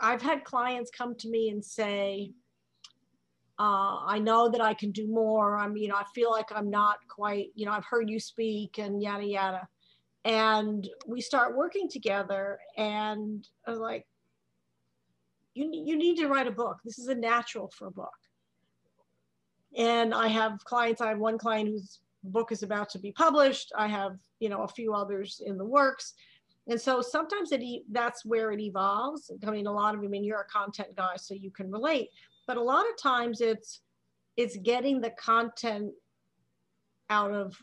I've 0.00 0.22
had 0.22 0.44
clients 0.44 0.90
come 0.90 1.14
to 1.16 1.28
me 1.28 1.50
and 1.50 1.64
say, 1.64 2.32
uh, 3.58 4.04
I 4.06 4.18
know 4.18 4.48
that 4.48 4.60
I 4.60 4.74
can 4.74 4.92
do 4.92 5.08
more. 5.08 5.56
I'm, 5.56 5.76
you 5.76 5.88
know, 5.88 5.96
I 5.96 6.04
feel 6.14 6.30
like 6.30 6.46
I'm 6.54 6.70
not 6.70 6.98
quite, 7.08 7.48
you 7.54 7.66
know, 7.66 7.72
I've 7.72 7.84
heard 7.84 8.08
you 8.08 8.20
speak 8.20 8.78
and 8.78 9.02
yada 9.02 9.24
yada 9.24 9.68
and 10.24 10.88
we 11.06 11.20
start 11.20 11.56
working 11.56 11.88
together 11.88 12.58
and 12.76 13.48
I 13.66 13.70
was 13.70 13.80
like, 13.80 14.06
you, 15.54 15.70
you 15.72 15.96
need 15.96 16.16
to 16.18 16.28
write 16.28 16.46
a 16.46 16.52
book. 16.52 16.78
This 16.84 16.98
is 16.98 17.08
a 17.08 17.14
natural 17.14 17.72
for 17.76 17.86
a 17.86 17.90
book. 17.90 18.12
And 19.76 20.14
I 20.14 20.28
have 20.28 20.62
clients, 20.64 21.00
I 21.00 21.08
have 21.08 21.18
one 21.18 21.38
client 21.38 21.68
whose 21.68 22.00
book 22.24 22.52
is 22.52 22.62
about 22.62 22.90
to 22.90 22.98
be 22.98 23.12
published. 23.12 23.72
I 23.76 23.86
have, 23.86 24.18
you 24.38 24.48
know, 24.48 24.62
a 24.62 24.68
few 24.68 24.92
others 24.92 25.40
in 25.44 25.56
the 25.56 25.64
works. 25.64 26.14
And 26.68 26.80
so 26.80 27.00
sometimes 27.00 27.50
it 27.52 27.62
that's 27.90 28.24
where 28.24 28.52
it 28.52 28.60
evolves. 28.60 29.30
I 29.46 29.50
mean, 29.50 29.66
a 29.66 29.72
lot 29.72 29.94
of, 29.94 30.02
I 30.02 30.06
mean, 30.06 30.22
you're 30.22 30.40
a 30.40 30.52
content 30.52 30.94
guy, 30.96 31.16
so 31.16 31.34
you 31.34 31.50
can 31.50 31.70
relate. 31.70 32.10
But 32.46 32.56
a 32.56 32.62
lot 32.62 32.84
of 32.88 33.00
times 33.00 33.40
it's 33.40 33.80
it's 34.36 34.56
getting 34.58 35.00
the 35.00 35.10
content 35.10 35.92
out 37.10 37.32
of 37.32 37.56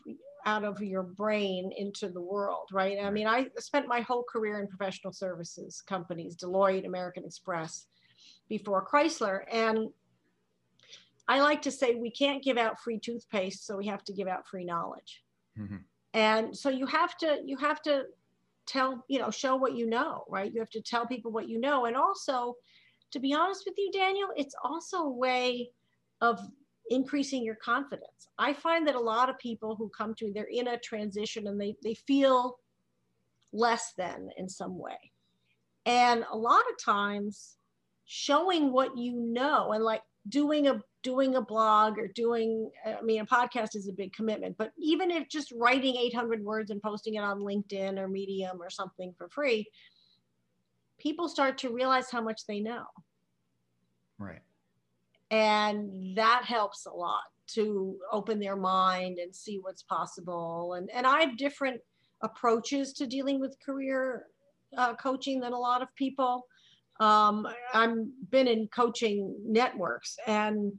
out 0.44 0.64
of 0.64 0.80
your 0.80 1.02
brain 1.02 1.72
into 1.76 2.08
the 2.08 2.20
world, 2.20 2.68
right? 2.72 2.98
I 3.02 3.10
mean, 3.10 3.26
I 3.26 3.48
spent 3.58 3.88
my 3.88 4.00
whole 4.00 4.22
career 4.22 4.60
in 4.60 4.68
professional 4.68 5.12
services 5.12 5.82
companies, 5.82 6.36
Deloitte, 6.36 6.86
American 6.86 7.24
Express, 7.24 7.86
before 8.48 8.86
Chrysler. 8.86 9.40
And 9.50 9.88
I 11.26 11.40
like 11.40 11.62
to 11.62 11.72
say 11.72 11.96
we 11.96 12.10
can't 12.10 12.42
give 12.42 12.58
out 12.58 12.80
free 12.80 13.00
toothpaste, 13.00 13.66
so 13.66 13.76
we 13.76 13.86
have 13.86 14.04
to 14.04 14.12
give 14.12 14.28
out 14.28 14.46
free 14.46 14.64
knowledge. 14.64 15.24
Mm-hmm. 15.58 15.78
And 16.14 16.56
so 16.56 16.70
you 16.70 16.86
have 16.86 17.16
to 17.18 17.40
you 17.44 17.56
have 17.56 17.82
to 17.82 18.04
tell, 18.66 19.04
you 19.08 19.18
know, 19.18 19.30
show 19.30 19.56
what 19.56 19.76
you 19.76 19.86
know, 19.86 20.24
right? 20.28 20.52
You 20.52 20.60
have 20.60 20.70
to 20.70 20.80
tell 20.80 21.06
people 21.06 21.32
what 21.32 21.48
you 21.48 21.58
know. 21.58 21.86
And 21.86 21.96
also, 21.96 22.54
to 23.12 23.20
be 23.20 23.32
honest 23.32 23.64
with 23.66 23.74
you, 23.78 23.90
Daniel, 23.92 24.28
it's 24.36 24.54
also 24.64 24.98
a 24.98 25.10
way 25.10 25.70
of 26.20 26.40
increasing 26.90 27.42
your 27.42 27.56
confidence. 27.56 28.28
I 28.38 28.52
find 28.52 28.86
that 28.86 28.94
a 28.94 29.00
lot 29.00 29.28
of 29.28 29.38
people 29.38 29.76
who 29.76 29.90
come 29.96 30.14
to 30.16 30.26
me, 30.26 30.32
they're 30.34 30.44
in 30.44 30.68
a 30.68 30.78
transition 30.78 31.46
and 31.46 31.60
they, 31.60 31.76
they 31.82 31.94
feel 31.94 32.58
less 33.52 33.92
than 33.96 34.30
in 34.36 34.48
some 34.48 34.78
way. 34.78 34.98
And 35.84 36.24
a 36.30 36.36
lot 36.36 36.62
of 36.70 36.84
times 36.84 37.56
showing 38.06 38.72
what 38.72 38.96
you 38.96 39.14
know 39.14 39.72
and 39.72 39.82
like 39.82 40.02
doing 40.28 40.66
a 40.66 40.80
doing 41.02 41.36
a 41.36 41.40
blog 41.40 41.98
or 41.98 42.08
doing 42.08 42.68
i 42.84 43.00
mean 43.00 43.20
a 43.20 43.26
podcast 43.26 43.76
is 43.76 43.88
a 43.88 43.92
big 43.92 44.12
commitment 44.12 44.56
but 44.58 44.72
even 44.76 45.10
if 45.10 45.28
just 45.28 45.52
writing 45.52 45.94
800 45.94 46.42
words 46.42 46.70
and 46.70 46.82
posting 46.82 47.14
it 47.14 47.22
on 47.22 47.40
linkedin 47.40 47.96
or 47.96 48.08
medium 48.08 48.60
or 48.60 48.70
something 48.70 49.14
for 49.16 49.28
free 49.28 49.66
people 50.98 51.28
start 51.28 51.58
to 51.58 51.72
realize 51.72 52.10
how 52.10 52.20
much 52.20 52.46
they 52.46 52.60
know. 52.60 52.84
Right. 54.18 54.40
And 55.30 56.16
that 56.16 56.44
helps 56.44 56.86
a 56.86 56.90
lot 56.90 57.22
to 57.48 57.96
open 58.12 58.38
their 58.38 58.56
mind 58.56 59.18
and 59.18 59.34
see 59.34 59.58
what's 59.60 59.82
possible. 59.82 60.74
And 60.74 60.90
and 60.92 61.06
i 61.06 61.20
have 61.20 61.36
different 61.36 61.80
approaches 62.22 62.92
to 62.94 63.06
dealing 63.06 63.40
with 63.40 63.56
career 63.64 64.26
uh, 64.76 64.94
coaching 64.94 65.40
than 65.40 65.52
a 65.52 65.58
lot 65.58 65.82
of 65.82 65.94
people 65.96 66.46
um, 67.00 67.46
i've 67.74 67.96
been 68.30 68.46
in 68.48 68.68
coaching 68.68 69.34
networks 69.44 70.16
and 70.26 70.72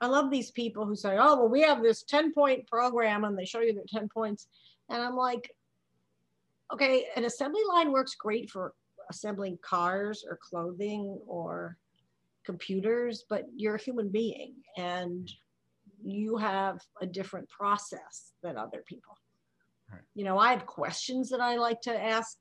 i 0.00 0.06
love 0.06 0.30
these 0.30 0.50
people 0.50 0.86
who 0.86 0.96
say 0.96 1.16
oh 1.18 1.36
well 1.36 1.48
we 1.48 1.62
have 1.62 1.82
this 1.82 2.02
10 2.02 2.32
point 2.32 2.66
program 2.66 3.24
and 3.24 3.36
they 3.36 3.44
show 3.44 3.60
you 3.60 3.74
their 3.74 3.84
10 3.88 4.08
points 4.08 4.46
and 4.88 5.02
i'm 5.02 5.16
like 5.16 5.50
okay 6.72 7.06
an 7.16 7.24
assembly 7.24 7.62
line 7.68 7.92
works 7.92 8.14
great 8.14 8.50
for 8.50 8.72
assembling 9.10 9.58
cars 9.62 10.24
or 10.28 10.38
clothing 10.42 11.18
or 11.26 11.76
computers, 12.48 13.24
but 13.28 13.44
you're 13.54 13.74
a 13.74 13.80
human 13.80 14.08
being 14.08 14.54
and 14.78 15.30
you 16.02 16.38
have 16.38 16.80
a 17.02 17.06
different 17.06 17.46
process 17.50 18.32
than 18.42 18.56
other 18.56 18.82
people. 18.86 19.14
Right. 19.92 20.00
You 20.14 20.24
know, 20.24 20.38
I 20.38 20.52
have 20.52 20.64
questions 20.64 21.28
that 21.28 21.42
I 21.42 21.56
like 21.56 21.82
to 21.82 22.02
ask 22.02 22.38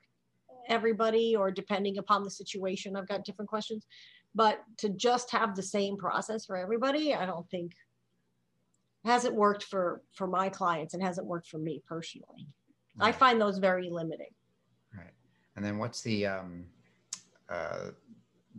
everybody, 0.68 1.36
or 1.36 1.52
depending 1.52 1.98
upon 1.98 2.24
the 2.24 2.32
situation, 2.32 2.96
I've 2.96 3.08
got 3.08 3.26
different 3.26 3.50
questions. 3.50 3.86
But 4.36 4.62
to 4.78 4.90
just 4.90 5.32
have 5.32 5.56
the 5.56 5.64
same 5.64 5.98
process 5.98 6.46
for 6.46 6.58
everybody, 6.58 7.14
I 7.14 7.26
don't 7.26 7.50
think 7.50 7.74
hasn't 9.06 9.34
worked 9.36 9.64
for 9.64 10.02
for 10.14 10.28
my 10.28 10.50
clients 10.50 10.94
and 10.94 11.02
hasn't 11.02 11.28
worked 11.28 11.48
for 11.48 11.58
me 11.58 11.82
personally. 11.88 12.48
Right. 13.00 13.10
I 13.10 13.12
find 13.12 13.40
those 13.40 13.58
very 13.58 13.90
limiting. 13.90 14.34
Right. 14.96 15.14
And 15.56 15.64
then 15.64 15.78
what's 15.78 16.02
the 16.02 16.28
um, 16.28 16.66
uh, 17.50 17.92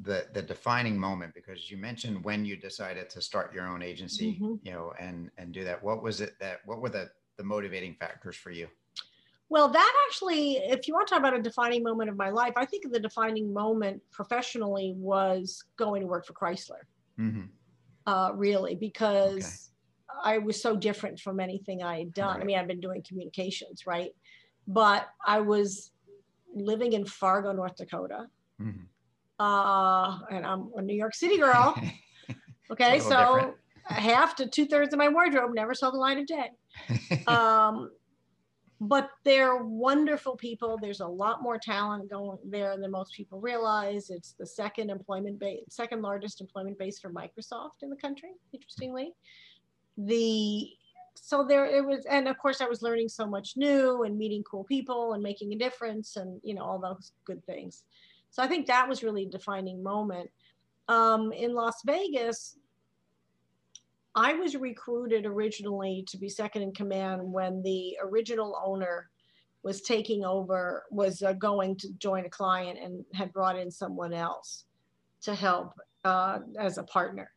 the 0.02 0.26
the 0.32 0.42
defining 0.42 0.98
moment 0.98 1.34
because 1.34 1.70
you 1.70 1.76
mentioned 1.76 2.22
when 2.24 2.44
you 2.44 2.56
decided 2.56 3.10
to 3.10 3.20
start 3.20 3.52
your 3.52 3.66
own 3.66 3.82
agency 3.82 4.34
mm-hmm. 4.34 4.54
you 4.62 4.72
know 4.72 4.92
and 4.98 5.30
and 5.38 5.52
do 5.52 5.64
that 5.64 5.82
what 5.82 6.02
was 6.02 6.20
it 6.20 6.34
that 6.40 6.60
what 6.66 6.80
were 6.80 6.88
the 6.88 7.10
the 7.36 7.42
motivating 7.42 7.94
factors 7.94 8.36
for 8.36 8.50
you 8.50 8.68
well 9.49 9.69
that 9.69 9.93
actually 10.07 10.57
if 10.57 10.87
you 10.87 10.95
want 10.95 11.07
to 11.07 11.14
talk 11.14 11.21
about 11.21 11.35
a 11.35 11.43
defining 11.43 11.83
moment 11.83 12.11
of 12.11 12.17
my 12.17 12.31
life 12.31 12.52
i 12.57 12.64
think 12.64 12.90
the 12.93 13.00
defining 13.00 13.52
moment 13.52 14.00
professionally 14.11 14.95
was 14.97 15.64
going 15.76 16.00
to 16.00 16.07
work 16.07 16.26
for 16.26 16.33
chrysler 16.33 16.83
mm-hmm. 17.19 17.43
uh, 18.07 18.31
really 18.35 18.75
because 18.75 19.71
okay. 20.11 20.35
i 20.35 20.38
was 20.38 20.61
so 20.61 20.76
different 20.76 21.19
from 21.19 21.40
anything 21.40 21.83
i 21.83 21.99
had 21.99 22.12
done 22.14 22.35
right. 22.35 22.43
i 22.43 22.45
mean 22.45 22.59
i've 22.59 22.69
been 22.69 22.81
doing 22.81 23.02
communications 23.07 23.87
right 23.87 24.11
but 24.67 25.09
i 25.26 25.40
was 25.40 25.93
living 26.55 26.93
in 26.93 27.05
fargo 27.05 27.52
north 27.52 27.76
dakota 27.76 28.26
mm-hmm 28.61 28.85
uh, 29.40 30.19
and 30.31 30.45
I'm 30.45 30.71
a 30.76 30.83
New 30.83 30.97
York 30.97 31.14
City 31.14 31.38
girl. 31.38 31.75
Okay, 32.71 33.00
so 33.00 33.09
different. 33.09 33.55
half 33.87 34.37
to 34.37 34.47
two 34.47 34.67
thirds 34.67 34.93
of 34.93 34.99
my 34.99 35.09
wardrobe 35.09 35.55
never 35.55 35.73
saw 35.73 35.90
the 35.90 35.97
light 35.97 36.19
of 36.19 36.26
day. 36.26 36.50
um, 37.26 37.90
but 38.80 39.11
they're 39.25 39.56
wonderful 39.56 40.37
people. 40.37 40.78
There's 40.80 41.00
a 41.00 41.06
lot 41.06 41.42
more 41.42 41.58
talent 41.58 42.11
going 42.11 42.38
there 42.44 42.76
than 42.76 42.90
most 42.90 43.12
people 43.12 43.40
realize. 43.40 44.11
It's 44.11 44.32
the 44.32 44.47
second 44.47 44.90
employment 44.90 45.38
base, 45.38 45.64
second 45.68 46.02
largest 46.02 46.40
employment 46.40 46.78
base 46.78 46.99
for 47.00 47.11
Microsoft 47.11 47.82
in 47.82 47.90
the 47.90 47.97
country. 47.97 48.30
Interestingly, 48.52 49.14
the 49.97 50.70
so 51.20 51.44
there 51.44 51.66
it 51.66 51.85
was, 51.85 52.04
and 52.06 52.28
of 52.28 52.38
course 52.38 52.61
I 52.61 52.66
was 52.66 52.80
learning 52.80 53.08
so 53.08 53.26
much 53.26 53.56
new 53.56 54.04
and 54.04 54.16
meeting 54.16 54.44
cool 54.44 54.62
people 54.62 55.14
and 55.14 55.23
making 55.23 55.52
a 55.52 55.58
difference 55.58 56.16
and 56.16 56.40
you 56.44 56.54
know 56.54 56.62
all 56.62 56.78
those 56.78 57.12
good 57.25 57.44
things. 57.44 57.85
So 58.30 58.42
I 58.42 58.47
think 58.47 58.66
that 58.66 58.88
was 58.88 59.02
really 59.02 59.25
a 59.25 59.28
defining 59.28 59.82
moment. 59.82 60.30
Um, 60.87 61.32
in 61.32 61.54
Las 61.54 61.82
Vegas, 61.85 62.56
I 64.18 64.34
was 64.34 64.56
recruited 64.56 65.26
originally 65.26 66.04
to 66.08 66.18
be 66.18 66.28
second 66.28 66.62
in 66.62 66.72
command 66.72 67.22
when 67.22 67.62
the 67.62 67.96
original 68.02 68.60
owner 68.66 69.08
was 69.62 69.82
taking 69.82 70.25
over, 70.25 70.87
was 70.90 71.22
uh, 71.22 71.34
going 71.34 71.76
to 71.76 71.92
join 71.98 72.25
a 72.25 72.28
client 72.28 72.80
and 72.82 73.04
had 73.14 73.32
brought 73.32 73.56
in 73.56 73.70
someone 73.70 74.12
else 74.12 74.64
to 75.22 75.37
help 75.37 75.72
uh, 76.04 76.40
as 76.58 76.78
a 76.78 76.82
partner. 76.82 77.30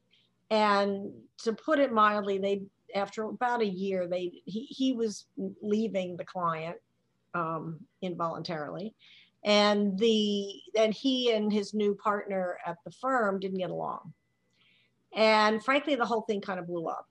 And 0.50 1.12
to 1.44 1.54
put 1.54 1.78
it 1.78 1.94
mildly, 1.94 2.40
they 2.40 2.64
after 2.96 3.26
about 3.26 3.62
a 3.62 3.66
year, 3.66 4.08
they 4.08 4.42
he, 4.46 4.66
he 4.66 4.94
was 4.94 5.28
leaving 5.62 6.18
the 6.18 6.26
client 6.26 6.78
um, 7.36 7.80
involuntarily, 8.02 8.96
and 9.46 10.00
the 10.00 10.60
and 10.76 10.96
he 10.96 11.32
and 11.32 11.54
his 11.54 11.76
new 11.76 11.94
partner 11.94 12.58
at 12.66 12.78
the 12.86 12.92
firm 12.92 13.40
didn't 13.40 13.60
get 13.60 13.70
along 13.70 14.14
and 15.16 15.64
frankly 15.64 15.96
the 15.96 16.06
whole 16.06 16.22
thing 16.22 16.42
kind 16.42 16.60
of 16.60 16.68
blew 16.68 16.88
up 16.88 17.08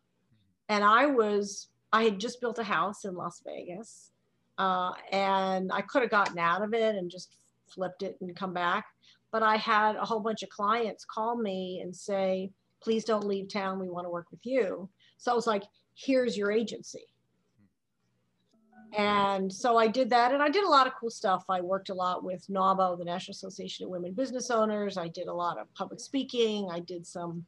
and 0.68 0.82
i 0.82 1.06
was 1.06 1.68
i 1.92 2.02
had 2.02 2.18
just 2.18 2.40
built 2.40 2.58
a 2.58 2.64
house 2.64 3.04
in 3.04 3.14
las 3.14 3.42
vegas 3.44 4.10
uh, 4.58 4.92
and 5.12 5.70
i 5.72 5.80
could 5.80 6.02
have 6.02 6.10
gotten 6.10 6.38
out 6.38 6.62
of 6.62 6.74
it 6.74 6.94
and 6.96 7.10
just 7.10 7.34
flipped 7.66 8.02
it 8.02 8.16
and 8.20 8.34
come 8.36 8.54
back 8.54 8.86
but 9.30 9.42
i 9.42 9.56
had 9.56 9.96
a 9.96 10.04
whole 10.04 10.20
bunch 10.20 10.42
of 10.42 10.48
clients 10.48 11.04
call 11.04 11.36
me 11.36 11.80
and 11.82 11.94
say 11.94 12.50
please 12.82 13.04
don't 13.04 13.26
leave 13.26 13.48
town 13.48 13.78
we 13.78 13.88
want 13.88 14.04
to 14.04 14.10
work 14.10 14.30
with 14.30 14.44
you 14.44 14.88
so 15.18 15.30
i 15.30 15.34
was 15.34 15.46
like 15.46 15.64
here's 15.94 16.36
your 16.36 16.50
agency 16.50 17.04
and 18.96 19.52
so 19.52 19.76
I 19.76 19.86
did 19.86 20.10
that, 20.10 20.32
and 20.32 20.42
I 20.42 20.48
did 20.48 20.64
a 20.64 20.68
lot 20.68 20.86
of 20.86 20.94
cool 20.98 21.10
stuff. 21.10 21.44
I 21.48 21.60
worked 21.60 21.90
a 21.90 21.94
lot 21.94 22.24
with 22.24 22.46
NAWBO, 22.48 22.98
the 22.98 23.04
National 23.04 23.32
Association 23.32 23.84
of 23.84 23.90
Women 23.90 24.12
Business 24.12 24.50
Owners. 24.50 24.98
I 24.98 25.08
did 25.08 25.28
a 25.28 25.32
lot 25.32 25.58
of 25.58 25.72
public 25.74 26.00
speaking. 26.00 26.68
I 26.70 26.80
did 26.80 27.06
some 27.06 27.44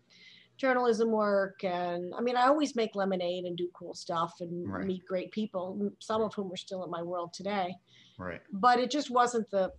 journalism 0.62 1.10
work, 1.10 1.64
and 1.64 2.14
I 2.16 2.20
mean, 2.20 2.36
I 2.36 2.46
always 2.46 2.76
make 2.76 2.94
lemonade 2.94 3.46
and 3.46 3.56
do 3.56 3.68
cool 3.74 3.94
stuff 3.94 4.34
and 4.38 4.72
right. 4.72 4.86
meet 4.86 5.04
great 5.04 5.32
people. 5.32 5.90
Some 5.98 6.22
of 6.22 6.32
whom 6.34 6.52
are 6.52 6.56
still 6.56 6.84
in 6.84 6.90
my 6.90 7.02
world 7.02 7.34
today. 7.34 7.74
Right. 8.16 8.40
But 8.52 8.78
it 8.78 8.88
just 8.88 9.10
wasn't 9.10 9.50
the 9.50 9.72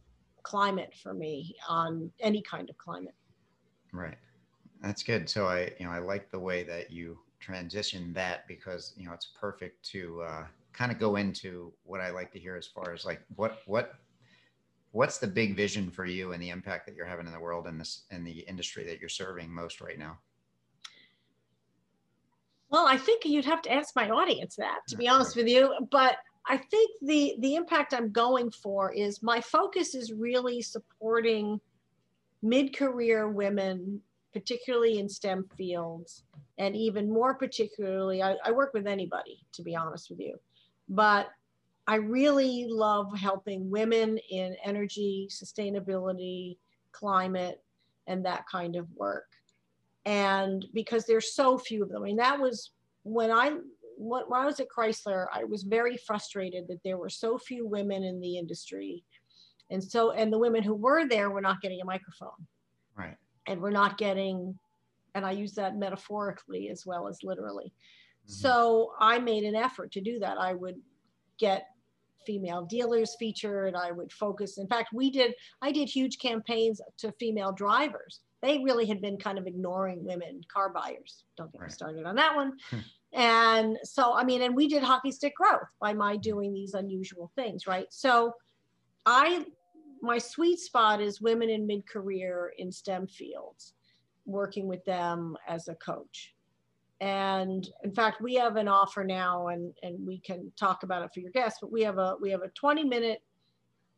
climate 0.43 0.93
for 1.01 1.13
me 1.13 1.55
on 1.69 2.11
any 2.19 2.41
kind 2.41 2.69
of 2.69 2.77
climate. 2.77 3.15
Right. 3.93 4.17
That's 4.81 5.03
good. 5.03 5.29
So 5.29 5.47
I, 5.47 5.71
you 5.79 5.85
know, 5.85 5.91
I 5.91 5.99
like 5.99 6.29
the 6.31 6.39
way 6.39 6.63
that 6.63 6.91
you 6.91 7.17
transition 7.39 8.11
that 8.13 8.45
because 8.49 8.93
you 8.97 9.05
know 9.05 9.13
it's 9.13 9.29
perfect 9.39 9.83
to. 9.91 10.21
Uh, 10.21 10.45
kind 10.73 10.91
of 10.91 10.97
go 10.97 11.17
into 11.17 11.71
what 11.83 12.01
I 12.01 12.09
like 12.09 12.31
to 12.31 12.39
hear 12.39 12.55
as 12.55 12.65
far 12.65 12.93
as 12.93 13.05
like 13.05 13.21
what 13.35 13.59
what 13.67 13.93
what's 14.89 15.19
the 15.19 15.27
big 15.27 15.55
vision 15.55 15.91
for 15.91 16.03
you 16.03 16.31
and 16.33 16.41
the 16.41 16.49
impact 16.49 16.87
that 16.87 16.95
you're 16.95 17.05
having 17.05 17.27
in 17.27 17.31
the 17.31 17.39
world 17.39 17.67
and 17.67 17.79
this 17.79 18.05
in 18.09 18.23
the 18.23 18.39
industry 18.39 18.83
that 18.85 18.99
you're 18.99 19.07
serving 19.07 19.51
most 19.53 19.81
right 19.81 19.99
now? 19.99 20.17
Well, 22.73 22.87
I 22.87 22.97
think 22.97 23.23
you'd 23.23 23.45
have 23.45 23.61
to 23.61 23.71
ask 23.71 23.95
my 23.95 24.09
audience 24.09 24.55
that, 24.55 24.79
to 24.87 24.97
be 24.97 25.07
honest 25.07 25.35
with 25.35 25.47
you. 25.47 25.75
But 25.91 26.17
I 26.47 26.57
think 26.57 26.89
the 27.03 27.35
the 27.37 27.53
impact 27.53 27.93
I'm 27.93 28.11
going 28.11 28.49
for 28.49 28.91
is 28.91 29.21
my 29.21 29.39
focus 29.41 29.93
is 29.93 30.11
really 30.11 30.59
supporting 30.63 31.61
mid-career 32.41 33.29
women, 33.29 34.01
particularly 34.33 34.97
in 34.97 35.07
STEM 35.07 35.45
fields, 35.55 36.23
and 36.57 36.75
even 36.75 37.13
more 37.13 37.35
particularly, 37.35 38.23
I, 38.23 38.35
I 38.43 38.51
work 38.51 38.73
with 38.73 38.87
anybody, 38.87 39.45
to 39.53 39.61
be 39.61 39.75
honest 39.75 40.09
with 40.09 40.19
you, 40.19 40.37
but 40.89 41.27
I 41.85 41.95
really 41.95 42.65
love 42.67 43.15
helping 43.15 43.69
women 43.69 44.17
in 44.31 44.57
energy, 44.65 45.29
sustainability, 45.29 46.57
climate, 46.91 47.63
and 48.07 48.25
that 48.25 48.45
kind 48.51 48.75
of 48.75 48.87
work. 48.95 49.27
And 50.05 50.65
because 50.73 51.05
there's 51.05 51.33
so 51.33 51.57
few 51.57 51.83
of 51.83 51.89
them, 51.89 52.01
I 52.01 52.05
mean, 52.05 52.17
that 52.17 52.39
was 52.39 52.71
when 53.03 53.31
I 53.31 53.57
when 53.97 54.23
I 54.33 54.45
was 54.45 54.59
at 54.59 54.67
Chrysler, 54.75 55.27
I 55.33 55.43
was 55.43 55.63
very 55.63 55.97
frustrated 55.97 56.67
that 56.67 56.83
there 56.83 56.97
were 56.97 57.09
so 57.09 57.37
few 57.37 57.65
women 57.65 58.03
in 58.03 58.19
the 58.19 58.37
industry, 58.37 59.03
and 59.69 59.83
so 59.83 60.11
and 60.11 60.31
the 60.31 60.39
women 60.39 60.63
who 60.63 60.73
were 60.73 61.07
there 61.07 61.29
were 61.29 61.41
not 61.41 61.61
getting 61.61 61.81
a 61.81 61.85
microphone, 61.85 62.47
right? 62.97 63.17
And 63.47 63.61
we're 63.61 63.71
not 63.71 63.97
getting, 63.97 64.57
and 65.15 65.25
I 65.25 65.31
use 65.31 65.53
that 65.53 65.77
metaphorically 65.77 66.69
as 66.69 66.85
well 66.85 67.07
as 67.07 67.23
literally. 67.23 67.65
Mm-hmm. 67.65 68.33
So 68.33 68.93
I 68.99 69.19
made 69.19 69.43
an 69.43 69.55
effort 69.55 69.91
to 69.93 70.01
do 70.01 70.19
that. 70.19 70.37
I 70.37 70.53
would 70.53 70.79
get 71.37 71.67
female 72.25 72.63
dealers 72.65 73.15
featured. 73.19 73.75
I 73.75 73.91
would 73.91 74.11
focus. 74.11 74.57
In 74.57 74.67
fact, 74.67 74.89
we 74.93 75.11
did. 75.11 75.33
I 75.61 75.71
did 75.71 75.87
huge 75.87 76.19
campaigns 76.19 76.81
to 76.97 77.11
female 77.13 77.51
drivers. 77.51 78.21
They 78.43 78.59
really 78.59 78.85
had 78.85 79.01
been 79.01 79.17
kind 79.17 79.39
of 79.39 79.47
ignoring 79.47 80.03
women 80.03 80.41
car 80.53 80.69
buyers. 80.69 81.23
Don't 81.37 81.49
get 81.53 81.61
right. 81.61 81.69
me 81.69 81.73
started 81.73 82.05
on 82.05 82.15
that 82.15 82.35
one. 82.35 82.57
and 83.13 83.77
so, 83.83 84.13
I 84.13 84.25
mean, 84.25 84.41
and 84.41 84.53
we 84.53 84.67
did 84.67 84.83
hockey 84.83 85.11
stick 85.11 85.33
growth 85.35 85.69
by 85.79 85.93
my 85.93 86.17
doing 86.17 86.53
these 86.53 86.73
unusual 86.73 87.31
things, 87.35 87.65
right? 87.65 87.87
So, 87.89 88.35
I 89.05 89.45
my 90.01 90.17
sweet 90.17 90.59
spot 90.59 90.99
is 90.99 91.21
women 91.21 91.49
in 91.49 91.65
mid 91.65 91.87
career 91.87 92.51
in 92.57 92.69
STEM 92.69 93.07
fields, 93.07 93.73
working 94.25 94.67
with 94.67 94.83
them 94.83 95.37
as 95.47 95.69
a 95.69 95.75
coach. 95.75 96.33
And 96.99 97.67
in 97.85 97.93
fact, 97.93 98.21
we 98.21 98.35
have 98.35 98.57
an 98.57 98.67
offer 98.67 99.05
now, 99.05 99.47
and, 99.47 99.73
and 99.83 100.05
we 100.05 100.19
can 100.19 100.51
talk 100.59 100.83
about 100.83 101.03
it 101.03 101.11
for 101.13 101.21
your 101.21 101.31
guests. 101.31 101.59
But 101.61 101.71
we 101.71 101.81
have 101.83 101.97
a 101.97 102.15
we 102.21 102.29
have 102.31 102.41
a 102.41 102.49
20 102.49 102.83
minute 102.83 103.21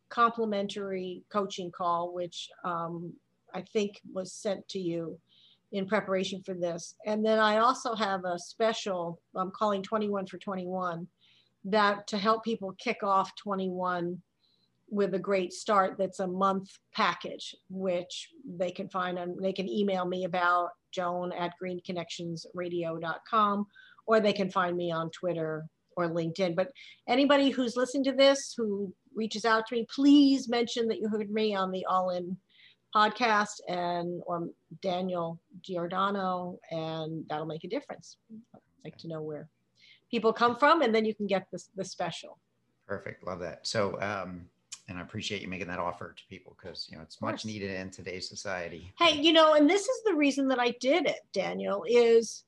complimentary 0.08 1.24
coaching 1.32 1.72
call, 1.72 2.14
which 2.14 2.48
um, 2.64 3.12
I 3.56 3.62
think 3.62 4.00
was 4.12 4.34
sent 4.34 4.68
to 4.68 4.78
you 4.78 5.18
in 5.72 5.86
preparation 5.86 6.42
for 6.44 6.54
this. 6.54 6.94
And 7.06 7.24
then 7.24 7.38
I 7.38 7.58
also 7.58 7.94
have 7.94 8.24
a 8.24 8.38
special 8.38 9.20
I'm 9.34 9.50
calling 9.50 9.82
21 9.82 10.26
for 10.26 10.36
21 10.38 11.06
that 11.64 12.06
to 12.08 12.18
help 12.18 12.44
people 12.44 12.74
kick 12.78 13.02
off 13.02 13.34
21 13.36 14.20
with 14.88 15.14
a 15.14 15.18
great 15.18 15.52
start 15.52 15.96
that's 15.98 16.20
a 16.20 16.26
month 16.26 16.70
package 16.94 17.56
which 17.68 18.28
they 18.58 18.70
can 18.70 18.88
find 18.88 19.18
and 19.18 19.36
they 19.42 19.52
can 19.52 19.68
email 19.68 20.04
me 20.04 20.22
about 20.22 20.68
joan 20.92 21.32
at 21.32 21.50
greenconnectionsradio.com 21.60 23.66
or 24.06 24.20
they 24.20 24.32
can 24.32 24.48
find 24.48 24.76
me 24.76 24.92
on 24.92 25.10
twitter 25.10 25.66
or 25.96 26.08
linkedin 26.08 26.54
but 26.54 26.70
anybody 27.08 27.50
who's 27.50 27.74
listening 27.74 28.04
to 28.04 28.12
this 28.12 28.54
who 28.56 28.94
reaches 29.12 29.44
out 29.44 29.66
to 29.66 29.74
me 29.74 29.84
please 29.92 30.48
mention 30.48 30.86
that 30.86 31.00
you 31.00 31.08
heard 31.08 31.32
me 31.32 31.52
on 31.52 31.72
the 31.72 31.84
all 31.86 32.10
in 32.10 32.36
podcast 32.94 33.60
and 33.68 34.22
or 34.26 34.48
daniel 34.80 35.38
giordano 35.60 36.58
and 36.70 37.24
that'll 37.28 37.46
make 37.46 37.64
a 37.64 37.68
difference. 37.68 38.16
I'd 38.54 38.60
like 38.84 38.96
to 38.98 39.08
know 39.08 39.22
where 39.22 39.48
people 40.10 40.32
come 40.32 40.56
from 40.56 40.82
and 40.82 40.94
then 40.94 41.04
you 41.04 41.14
can 41.14 41.26
get 41.26 41.46
this 41.52 41.68
the 41.76 41.84
special. 41.84 42.38
Perfect. 42.86 43.26
Love 43.26 43.40
that. 43.40 43.66
So 43.66 44.00
um 44.00 44.48
and 44.88 44.98
I 44.98 45.02
appreciate 45.02 45.42
you 45.42 45.48
making 45.48 45.66
that 45.66 45.80
offer 45.80 46.14
to 46.16 46.22
people 46.30 46.56
because 46.56 46.86
you 46.90 46.96
know 46.96 47.02
it's 47.02 47.20
much 47.20 47.44
needed 47.44 47.70
in 47.70 47.90
today's 47.90 48.28
society. 48.28 48.92
Hey, 48.98 49.20
you 49.20 49.32
know, 49.32 49.54
and 49.54 49.68
this 49.68 49.88
is 49.88 50.02
the 50.04 50.14
reason 50.14 50.48
that 50.48 50.60
I 50.60 50.70
did 50.80 51.06
it, 51.06 51.20
Daniel, 51.32 51.84
is 51.88 52.44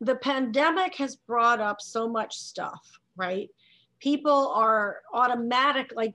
the 0.00 0.16
pandemic 0.16 0.94
has 0.96 1.16
brought 1.16 1.60
up 1.60 1.80
so 1.80 2.08
much 2.08 2.36
stuff, 2.36 2.80
right? 3.16 3.48
People 3.98 4.52
are 4.54 5.00
automatic, 5.12 5.92
like 5.96 6.14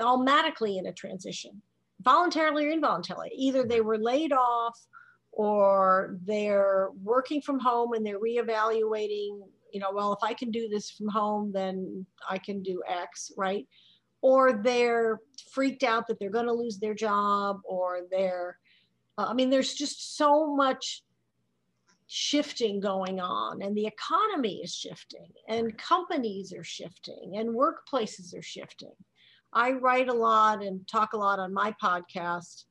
automatically 0.00 0.78
in 0.78 0.86
a 0.86 0.92
transition, 0.92 1.62
voluntarily 2.02 2.66
or 2.66 2.70
involuntarily. 2.70 3.30
Either 3.34 3.64
they 3.64 3.80
were 3.80 3.98
laid 3.98 4.32
off 4.32 4.78
or 5.32 6.18
they're 6.24 6.90
working 7.02 7.40
from 7.40 7.58
home 7.58 7.92
and 7.92 8.06
they're 8.06 8.20
reevaluating 8.20 9.40
you 9.74 9.80
know, 9.80 9.90
well, 9.92 10.12
if 10.12 10.20
I 10.22 10.32
can 10.34 10.52
do 10.52 10.68
this 10.68 10.88
from 10.88 11.08
home, 11.08 11.50
then 11.52 12.06
I 12.30 12.38
can 12.38 12.62
do 12.62 12.80
X, 12.88 13.32
right? 13.36 13.66
Or 14.22 14.52
they're 14.52 15.18
freaked 15.50 15.82
out 15.82 16.06
that 16.06 16.20
they're 16.20 16.30
going 16.30 16.46
to 16.46 16.52
lose 16.52 16.78
their 16.78 16.94
job, 16.94 17.60
or 17.64 18.02
they're, 18.08 18.56
uh, 19.18 19.26
I 19.28 19.34
mean, 19.34 19.50
there's 19.50 19.74
just 19.74 20.16
so 20.16 20.54
much 20.54 21.02
shifting 22.06 22.78
going 22.78 23.18
on, 23.18 23.62
and 23.62 23.76
the 23.76 23.86
economy 23.86 24.60
is 24.62 24.72
shifting, 24.72 25.26
and 25.48 25.76
companies 25.76 26.52
are 26.52 26.64
shifting, 26.64 27.32
and 27.36 27.48
workplaces 27.48 28.38
are 28.38 28.42
shifting. 28.42 28.94
I 29.54 29.72
write 29.72 30.08
a 30.08 30.14
lot 30.14 30.62
and 30.62 30.86
talk 30.88 31.12
a 31.12 31.16
lot 31.16 31.38
on 31.38 31.54
my 31.54 31.74
podcast, 31.82 32.64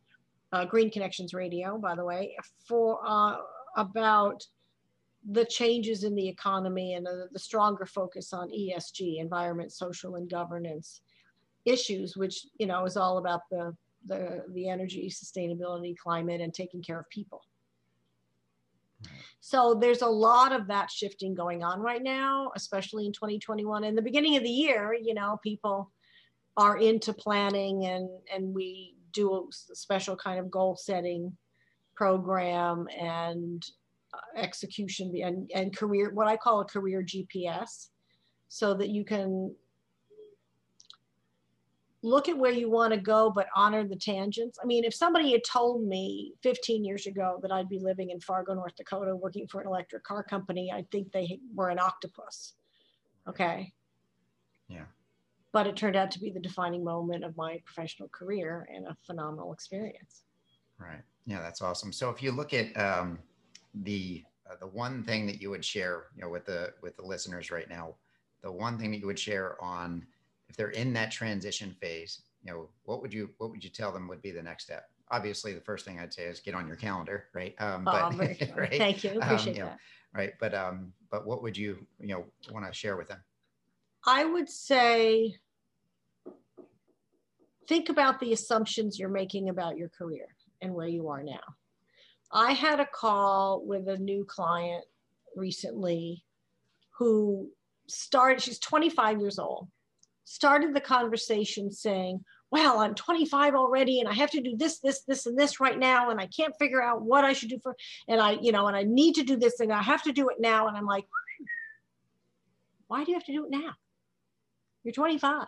uh, 0.51 0.65
Green 0.65 0.91
Connections 0.91 1.33
Radio, 1.33 1.77
by 1.77 1.95
the 1.95 2.03
way, 2.03 2.35
for 2.67 2.99
uh, 3.05 3.37
about 3.77 4.45
the 5.31 5.45
changes 5.45 6.03
in 6.03 6.13
the 6.15 6.27
economy 6.27 6.95
and 6.95 7.07
the 7.31 7.39
stronger 7.39 7.85
focus 7.85 8.33
on 8.33 8.49
ESG, 8.49 9.21
environment, 9.21 9.71
social, 9.71 10.15
and 10.15 10.29
governance 10.29 11.01
issues, 11.63 12.17
which 12.17 12.45
you 12.57 12.67
know 12.67 12.85
is 12.85 12.97
all 12.97 13.17
about 13.17 13.41
the 13.49 13.73
the, 14.05 14.43
the 14.53 14.67
energy, 14.67 15.09
sustainability, 15.09 15.95
climate, 15.95 16.41
and 16.41 16.53
taking 16.53 16.81
care 16.81 16.99
of 16.99 17.09
people. 17.09 17.41
So 19.39 19.73
there's 19.73 20.01
a 20.01 20.07
lot 20.07 20.51
of 20.51 20.67
that 20.67 20.91
shifting 20.91 21.33
going 21.33 21.63
on 21.63 21.79
right 21.79 22.03
now, 22.03 22.51
especially 22.53 23.05
in 23.05 23.13
2021. 23.13 23.85
In 23.85 23.95
the 23.95 24.01
beginning 24.01 24.35
of 24.35 24.43
the 24.43 24.49
year, 24.49 24.93
you 24.93 25.13
know, 25.13 25.39
people 25.41 25.89
are 26.57 26.77
into 26.77 27.13
planning 27.13 27.85
and 27.85 28.09
and 28.33 28.53
we 28.53 28.95
do 29.11 29.33
a 29.33 29.75
special 29.75 30.15
kind 30.15 30.39
of 30.39 30.51
goal 30.51 30.75
setting 30.75 31.35
program 31.95 32.87
and 32.99 33.63
uh, 34.13 34.39
execution 34.39 35.13
and, 35.23 35.49
and 35.53 35.75
career, 35.75 36.11
what 36.13 36.27
I 36.27 36.35
call 36.37 36.61
a 36.61 36.65
career 36.65 37.03
GPS, 37.03 37.87
so 38.49 38.73
that 38.73 38.89
you 38.89 39.05
can 39.05 39.55
look 42.01 42.27
at 42.27 42.37
where 42.37 42.51
you 42.51 42.69
want 42.69 42.93
to 42.93 42.99
go, 42.99 43.31
but 43.33 43.47
honor 43.55 43.87
the 43.87 43.95
tangents. 43.95 44.59
I 44.61 44.65
mean, 44.65 44.83
if 44.83 44.93
somebody 44.93 45.31
had 45.31 45.43
told 45.43 45.83
me 45.83 46.33
15 46.43 46.83
years 46.83 47.07
ago 47.07 47.39
that 47.41 47.51
I'd 47.51 47.69
be 47.69 47.79
living 47.79 48.09
in 48.09 48.19
Fargo, 48.19 48.53
North 48.53 48.75
Dakota, 48.75 49.15
working 49.15 49.47
for 49.47 49.61
an 49.61 49.67
electric 49.67 50.03
car 50.03 50.23
company, 50.23 50.71
I'd 50.73 50.91
think 50.91 51.11
they 51.11 51.39
were 51.55 51.69
an 51.69 51.79
octopus. 51.79 52.55
Okay. 53.27 53.71
Yeah. 54.67 54.85
But 55.53 55.67
it 55.67 55.77
turned 55.77 55.95
out 55.95 56.11
to 56.11 56.19
be 56.19 56.31
the 56.31 56.39
defining 56.39 56.83
moment 56.83 57.23
of 57.23 57.37
my 57.37 57.61
professional 57.63 58.09
career 58.09 58.67
and 58.73 58.87
a 58.87 58.97
phenomenal 59.05 59.53
experience. 59.53 60.23
Right. 60.77 61.01
Yeah, 61.25 61.41
that's 61.41 61.61
awesome. 61.61 61.93
So 61.93 62.09
if 62.09 62.21
you 62.21 62.31
look 62.31 62.53
at 62.53 62.75
um, 62.77 63.19
the 63.73 64.23
uh, 64.49 64.55
the 64.59 64.67
one 64.67 65.03
thing 65.03 65.25
that 65.27 65.41
you 65.41 65.49
would 65.49 65.63
share, 65.63 66.05
you 66.15 66.21
know, 66.21 66.29
with 66.29 66.45
the 66.45 66.73
with 66.81 66.97
the 66.97 67.03
listeners 67.03 67.51
right 67.51 67.69
now, 67.69 67.95
the 68.41 68.51
one 68.51 68.77
thing 68.77 68.91
that 68.91 68.97
you 68.97 69.05
would 69.05 69.19
share 69.19 69.61
on 69.63 70.05
if 70.49 70.57
they're 70.57 70.69
in 70.69 70.93
that 70.93 71.11
transition 71.11 71.75
phase, 71.79 72.23
you 72.43 72.51
know, 72.51 72.69
what 72.83 73.01
would 73.01 73.13
you 73.13 73.29
what 73.37 73.51
would 73.51 73.63
you 73.63 73.69
tell 73.69 73.91
them 73.91 74.07
would 74.07 74.21
be 74.21 74.31
the 74.31 74.43
next 74.43 74.65
step? 74.65 74.89
Obviously, 75.11 75.53
the 75.53 75.61
first 75.61 75.85
thing 75.85 75.99
I'd 75.99 76.13
say 76.13 76.23
is 76.23 76.39
get 76.39 76.55
on 76.55 76.67
your 76.67 76.75
calendar, 76.75 77.25
right? 77.33 77.55
Um, 77.59 77.85
but, 77.85 78.13
oh, 78.13 78.17
right? 78.57 78.73
Thank 78.73 79.03
you, 79.03 79.11
um, 79.11 79.21
appreciate 79.21 79.53
um, 79.53 79.57
you 79.57 79.63
that. 79.63 79.71
Know, 79.71 79.77
right, 80.13 80.33
but 80.39 80.53
um, 80.53 80.91
but 81.09 81.25
what 81.25 81.41
would 81.41 81.55
you 81.55 81.85
you 81.99 82.07
know 82.07 82.25
want 82.51 82.65
to 82.65 82.73
share 82.73 82.97
with 82.97 83.07
them? 83.07 83.19
I 84.05 84.25
would 84.25 84.49
say 84.49 85.35
think 87.67 87.89
about 87.89 88.19
the 88.19 88.33
assumptions 88.33 88.99
you're 88.99 89.09
making 89.09 89.49
about 89.49 89.77
your 89.77 89.89
career 89.89 90.27
and 90.61 90.73
where 90.73 90.87
you 90.87 91.09
are 91.09 91.23
now. 91.23 91.41
I 92.31 92.53
had 92.53 92.79
a 92.79 92.85
call 92.85 93.63
with 93.65 93.87
a 93.87 93.97
new 93.97 94.25
client 94.25 94.83
recently 95.35 96.23
who 96.97 97.49
started, 97.87 98.41
she's 98.41 98.59
25 98.59 99.19
years 99.19 99.39
old, 99.39 99.67
started 100.25 100.73
the 100.73 100.81
conversation 100.81 101.71
saying, 101.71 102.23
well, 102.49 102.79
I'm 102.79 102.93
25 102.93 103.55
already 103.55 103.99
and 103.99 104.07
I 104.07 104.13
have 104.13 104.31
to 104.31 104.41
do 104.41 104.55
this, 104.55 104.79
this, 104.79 105.01
this, 105.01 105.25
and 105.25 105.37
this 105.37 105.59
right 105.59 105.77
now. 105.77 106.11
And 106.11 106.19
I 106.19 106.27
can't 106.27 106.53
figure 106.59 106.81
out 106.81 107.01
what 107.01 107.23
I 107.23 107.33
should 107.33 107.49
do 107.49 107.59
for, 107.61 107.75
and 108.07 108.21
I, 108.21 108.37
you 108.41 108.51
know, 108.51 108.67
and 108.67 108.77
I 108.77 108.83
need 108.83 109.15
to 109.15 109.23
do 109.23 109.37
this 109.37 109.59
and 109.59 109.73
I 109.73 109.81
have 109.81 110.03
to 110.03 110.11
do 110.11 110.29
it 110.29 110.37
now. 110.39 110.67
And 110.67 110.77
I'm 110.77 110.85
like, 110.85 111.05
why 112.87 113.03
do 113.03 113.11
you 113.11 113.17
have 113.17 113.25
to 113.25 113.33
do 113.33 113.45
it 113.45 113.51
now? 113.51 113.73
You're 114.83 114.93
25 114.93 115.47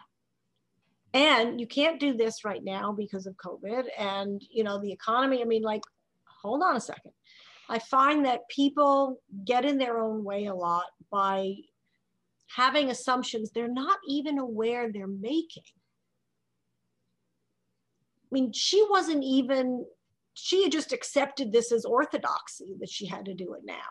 and 1.15 1.59
you 1.59 1.65
can't 1.65 1.99
do 1.99 2.13
this 2.13 2.45
right 2.45 2.63
now 2.63 2.91
because 2.91 3.25
of 3.25 3.35
covid 3.37 3.85
and 3.97 4.41
you 4.51 4.63
know 4.63 4.79
the 4.79 4.91
economy 4.91 5.41
i 5.41 5.45
mean 5.45 5.63
like 5.63 5.81
hold 6.45 6.61
on 6.61 6.75
a 6.75 6.79
second. 6.81 7.11
I 7.69 7.79
find 7.79 8.25
that 8.25 8.47
people 8.49 9.19
get 9.45 9.65
in 9.65 9.79
their 9.79 9.97
own 9.97 10.23
way 10.23 10.45
a 10.45 10.53
lot 10.53 10.85
by 11.11 11.55
having 12.55 12.91
assumptions 12.91 13.49
they're 13.49 13.67
not 13.67 13.97
even 14.07 14.37
aware 14.37 14.91
they're 14.91 15.07
making. 15.07 15.63
I 18.23 18.29
mean, 18.31 18.53
she 18.53 18.85
wasn't 18.89 19.23
even, 19.23 19.85
she 20.35 20.63
had 20.63 20.71
just 20.71 20.93
accepted 20.93 21.51
this 21.51 21.71
as 21.71 21.85
orthodoxy 21.85 22.75
that 22.79 22.89
she 22.89 23.07
had 23.07 23.25
to 23.25 23.33
do 23.33 23.55
it 23.55 23.61
now. 23.65 23.89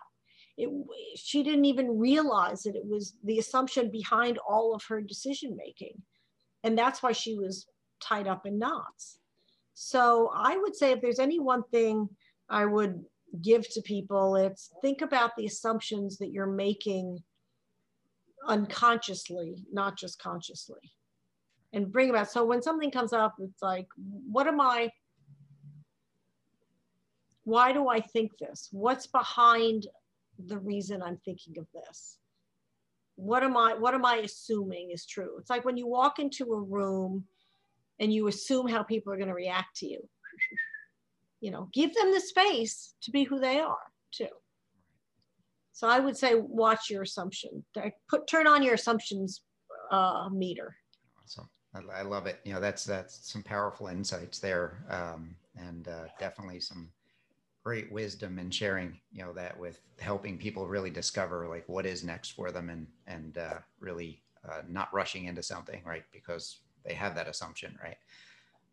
It, 0.57 0.71
she 1.17 1.43
didn't 1.43 1.65
even 1.65 1.99
realize 1.99 2.63
that 2.63 2.77
it 2.77 2.87
was 2.87 3.15
the 3.25 3.39
assumption 3.39 3.91
behind 3.91 4.39
all 4.49 4.75
of 4.75 4.85
her 4.89 5.01
decision 5.01 5.57
making. 5.57 6.01
And 6.65 6.77
that's 6.77 7.03
why 7.03 7.13
she 7.13 7.35
was 7.35 7.67
tied 8.01 8.27
up 8.27 8.47
in 8.47 8.59
knots. 8.59 9.19
So 9.75 10.31
I 10.35 10.57
would 10.57 10.75
say 10.75 10.93
if 10.93 11.01
there's 11.01 11.19
any 11.19 11.39
one 11.39 11.63
thing 11.71 12.09
I 12.49 12.65
would 12.65 13.05
give 13.43 13.69
to 13.75 13.83
people, 13.83 14.37
it's 14.37 14.71
think 14.81 15.03
about 15.03 15.37
the 15.37 15.47
assumptions 15.47 16.19
that 16.19 16.31
you're 16.31 16.47
making 16.47 17.23
unconsciously, 18.49 19.67
not 19.73 19.99
just 19.99 20.19
consciously. 20.19 20.93
And 21.73 21.93
bring 21.93 22.11
about 22.11 22.31
so 22.31 22.45
when 22.45 22.63
something 22.63 22.91
comes 22.91 23.13
up, 23.13 23.35
it's 23.41 23.63
like, 23.63 23.89
what 23.97 24.47
am 24.47 24.61
I? 24.61 24.91
Why 27.43 27.73
do 27.73 27.89
I 27.89 28.01
think 28.01 28.31
this? 28.39 28.69
What's 28.73 29.07
behind 29.07 29.87
the 30.39 30.59
reason 30.59 31.03
I'm 31.03 31.19
thinking 31.25 31.59
of 31.59 31.67
this? 31.75 32.19
What 33.17 33.43
am 33.43 33.57
I 33.57 33.75
what 33.75 33.95
am 33.95 34.05
I 34.05 34.17
assuming 34.17 34.91
is 34.91 35.07
true? 35.07 35.37
It's 35.39 35.51
like 35.51 35.65
when 35.65 35.77
you 35.77 35.87
walk 35.87 36.19
into 36.19 36.53
a 36.53 36.61
room 36.61 37.25
and 38.01 38.13
you 38.13 38.27
assume 38.27 38.69
how 38.69 38.83
people 38.83 39.13
are 39.13 39.17
going 39.17 39.29
to 39.29 39.35
react 39.35 39.77
to 39.77 39.87
you. 39.87 40.09
you 41.41 41.51
know, 41.51 41.69
give 41.73 41.95
them 41.95 42.13
the 42.13 42.21
space 42.21 42.95
to 43.03 43.11
be 43.11 43.25
who 43.25 43.39
they 43.39 43.61
are 43.61 43.77
too. 44.11 44.29
So 45.73 45.89
I 45.89 45.99
would 45.99 46.17
say 46.17 46.35
watch 46.37 46.91
your 46.91 47.03
assumption. 47.03 47.65
Put 48.09 48.27
turn 48.27 48.47
on 48.47 48.63
your 48.63 48.75
assumptions 48.75 49.43
uh, 49.91 50.29
meter. 50.33 50.77
Awesome. 51.23 51.49
I, 51.75 52.01
I, 52.01 52.03
love 52.03 52.27
it. 52.27 52.39
You 52.45 52.55
know, 52.55 52.61
that's 52.61 52.85
that's 52.85 53.31
some 53.31 53.43
powerful 53.43 53.89
insights 53.89 54.39
there, 54.39 54.85
um, 54.89 55.35
and 55.57 55.89
uh, 55.89 56.05
definitely 56.19 56.61
some 56.61 56.91
great 57.65 57.91
wisdom 57.91 58.39
in 58.39 58.51
sharing. 58.51 59.01
You 59.13 59.25
know, 59.25 59.33
that 59.33 59.59
with 59.59 59.81
helping 59.99 60.39
people 60.39 60.69
really 60.69 60.91
discover 60.91 61.49
like 61.49 61.69
what 61.69 61.87
is 61.87 62.05
next 62.05 62.31
for 62.31 62.53
them, 62.53 62.71
and 62.71 62.87
and 63.07 63.39
uh, 63.39 63.59
really 63.81 64.23
uh, 64.49 64.63
not 64.69 64.93
rushing 64.93 65.25
into 65.25 65.43
something, 65.43 65.83
right? 65.85 66.05
Because 66.13 66.61
they 66.85 66.95
have 66.95 67.15
that 67.15 67.29
assumption, 67.29 67.77
right? 67.83 67.97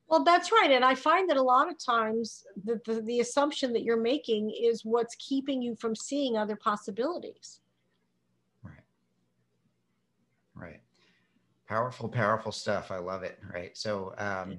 Well, 0.07 0.25
that's 0.25 0.51
right. 0.51 0.71
And 0.71 0.83
I 0.83 0.93
find 0.93 1.29
that 1.29 1.37
a 1.37 1.41
lot 1.41 1.69
of 1.69 1.77
times 1.83 2.43
the, 2.65 2.81
the, 2.85 3.01
the, 3.01 3.19
assumption 3.21 3.71
that 3.71 3.83
you're 3.83 4.01
making 4.01 4.51
is 4.51 4.83
what's 4.83 5.15
keeping 5.15 5.61
you 5.61 5.73
from 5.77 5.95
seeing 5.95 6.35
other 6.35 6.57
possibilities. 6.57 7.61
Right. 8.61 8.83
Right. 10.53 10.81
Powerful, 11.65 12.09
powerful 12.09 12.51
stuff. 12.51 12.91
I 12.91 12.97
love 12.97 13.23
it. 13.23 13.39
Right. 13.53 13.77
So, 13.77 14.13
um, 14.17 14.57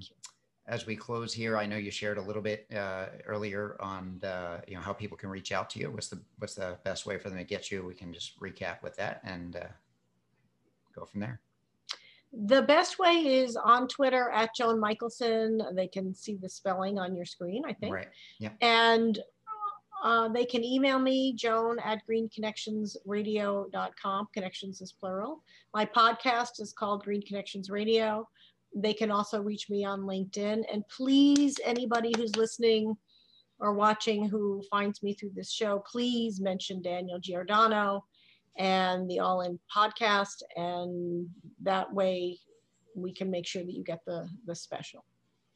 as 0.67 0.87
we 0.87 0.95
close 0.95 1.33
here, 1.33 1.57
I 1.57 1.67
know 1.67 1.77
you 1.77 1.91
shared 1.91 2.19
a 2.19 2.23
little 2.23 2.43
bit 2.43 2.67
uh, 2.75 3.07
earlier 3.27 3.77
on, 3.81 4.21
uh, 4.23 4.61
you 4.69 4.75
know, 4.75 4.81
how 4.81 4.93
people 4.93 5.17
can 5.17 5.29
reach 5.29 5.51
out 5.51 5.69
to 5.71 5.81
you. 5.81 5.91
What's 5.91 6.09
the 6.09 6.21
what's 6.39 6.55
the 6.55 6.79
best 6.85 7.05
way 7.05 7.19
for 7.19 7.31
them 7.31 7.39
to 7.39 7.45
get 7.45 7.71
you? 7.71 7.85
We 7.85 7.95
can 7.95 8.13
just 8.13 8.39
recap 8.41 8.83
with 8.83 8.97
that 8.97 9.21
and 9.25 9.57
uh, 9.57 9.67
go 10.95 11.05
from 11.05 11.21
there. 11.21 11.41
The 12.33 12.63
best 12.63 12.99
way 12.99 13.13
is 13.13 13.57
on 13.57 13.89
Twitter 13.89 14.31
at 14.31 14.55
Joan 14.55 14.81
Michelson. 14.81 15.61
They 15.75 15.89
can 15.89 16.15
see 16.15 16.37
the 16.37 16.49
spelling 16.49 16.99
on 16.99 17.15
your 17.15 17.27
screen, 17.27 17.65
I 17.67 17.75
think. 17.75 17.95
Right. 17.95 18.09
Yeah. 18.39 18.51
And 18.63 19.21
uh, 20.03 20.29
they 20.29 20.45
can 20.45 20.63
email 20.65 20.99
me, 20.99 21.33
joan 21.35 21.79
at 21.85 22.01
greenconnectionsradio.com. 22.09 24.29
Connections 24.35 24.81
is 24.81 24.93
plural. 24.93 25.43
My 25.75 25.85
podcast 25.85 26.61
is 26.61 26.73
called 26.73 27.05
Green 27.05 27.23
Connections 27.23 27.71
Radio. 27.71 28.29
They 28.75 28.95
can 28.95 29.11
also 29.11 29.43
reach 29.43 29.69
me 29.69 29.85
on 29.85 30.03
LinkedIn. 30.03 30.65
And 30.73 30.87
please, 30.89 31.57
anybody 31.65 32.13
who's 32.17 32.37
listening 32.37 32.97
or 33.59 33.75
watching 33.75 34.29
who 34.29 34.63
finds 34.71 35.03
me 35.03 35.15
through 35.15 35.33
this 35.35 35.53
show, 35.53 35.83
please 35.91 36.41
mention 36.41 36.83
Daniel 36.83 37.19
Giordano 37.19 38.05
and 38.57 39.09
the 39.09 39.21
All 39.21 39.43
In 39.43 39.59
podcast. 39.75 40.43
And 40.57 41.29
that 41.63 41.93
way 41.93 42.39
we 42.95 43.13
can 43.13 43.31
make 43.31 43.47
sure 43.47 43.63
that 43.63 43.73
you 43.73 43.85
get 43.85 44.05
the, 44.07 44.29
the 44.47 44.55
special. 44.55 45.05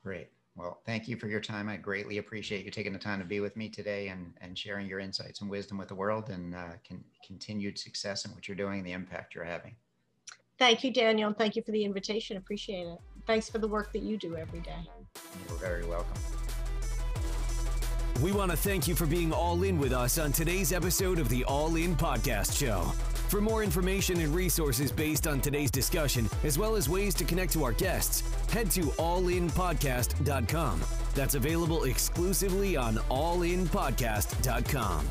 Great. 0.02 0.28
Well, 0.56 0.80
thank 0.86 1.06
you 1.06 1.16
for 1.16 1.28
your 1.28 1.40
time. 1.40 1.68
I 1.68 1.76
greatly 1.76 2.16
appreciate 2.16 2.64
you 2.64 2.70
taking 2.70 2.94
the 2.94 2.98
time 2.98 3.18
to 3.18 3.26
be 3.26 3.40
with 3.40 3.56
me 3.56 3.68
today 3.68 4.08
and, 4.08 4.32
and 4.40 4.56
sharing 4.56 4.88
your 4.88 5.00
insights 5.00 5.42
and 5.42 5.50
wisdom 5.50 5.76
with 5.76 5.88
the 5.88 5.94
world 5.94 6.30
and 6.30 6.54
uh, 6.54 6.72
continued 7.26 7.78
success 7.78 8.24
in 8.24 8.30
what 8.32 8.48
you're 8.48 8.56
doing 8.56 8.82
the 8.82 8.92
impact 8.92 9.34
you're 9.34 9.44
having. 9.44 9.76
Thank 10.58 10.84
you, 10.84 10.92
Daniel. 10.92 11.28
And 11.28 11.36
thank 11.36 11.56
you 11.56 11.62
for 11.62 11.72
the 11.72 11.84
invitation. 11.84 12.36
Appreciate 12.36 12.86
it. 12.86 12.98
Thanks 13.26 13.48
for 13.48 13.58
the 13.58 13.68
work 13.68 13.92
that 13.92 14.02
you 14.02 14.16
do 14.16 14.36
every 14.36 14.60
day. 14.60 14.88
You're 15.48 15.58
very 15.58 15.84
welcome. 15.84 16.14
We 18.22 18.32
want 18.32 18.50
to 18.50 18.56
thank 18.56 18.88
you 18.88 18.94
for 18.94 19.04
being 19.04 19.30
all 19.30 19.62
in 19.62 19.78
with 19.78 19.92
us 19.92 20.18
on 20.18 20.32
today's 20.32 20.72
episode 20.72 21.18
of 21.18 21.28
the 21.28 21.44
All 21.44 21.76
In 21.76 21.94
Podcast 21.94 22.58
Show. 22.58 22.80
For 23.28 23.42
more 23.42 23.62
information 23.62 24.20
and 24.20 24.34
resources 24.34 24.90
based 24.90 25.26
on 25.26 25.40
today's 25.40 25.70
discussion, 25.70 26.30
as 26.44 26.58
well 26.58 26.76
as 26.76 26.88
ways 26.88 27.14
to 27.16 27.24
connect 27.24 27.52
to 27.54 27.64
our 27.64 27.72
guests, 27.72 28.22
head 28.50 28.70
to 28.70 28.82
allinpodcast.com. 28.82 30.80
That's 31.14 31.34
available 31.34 31.84
exclusively 31.84 32.76
on 32.76 32.94
allinpodcast.com. 32.94 35.06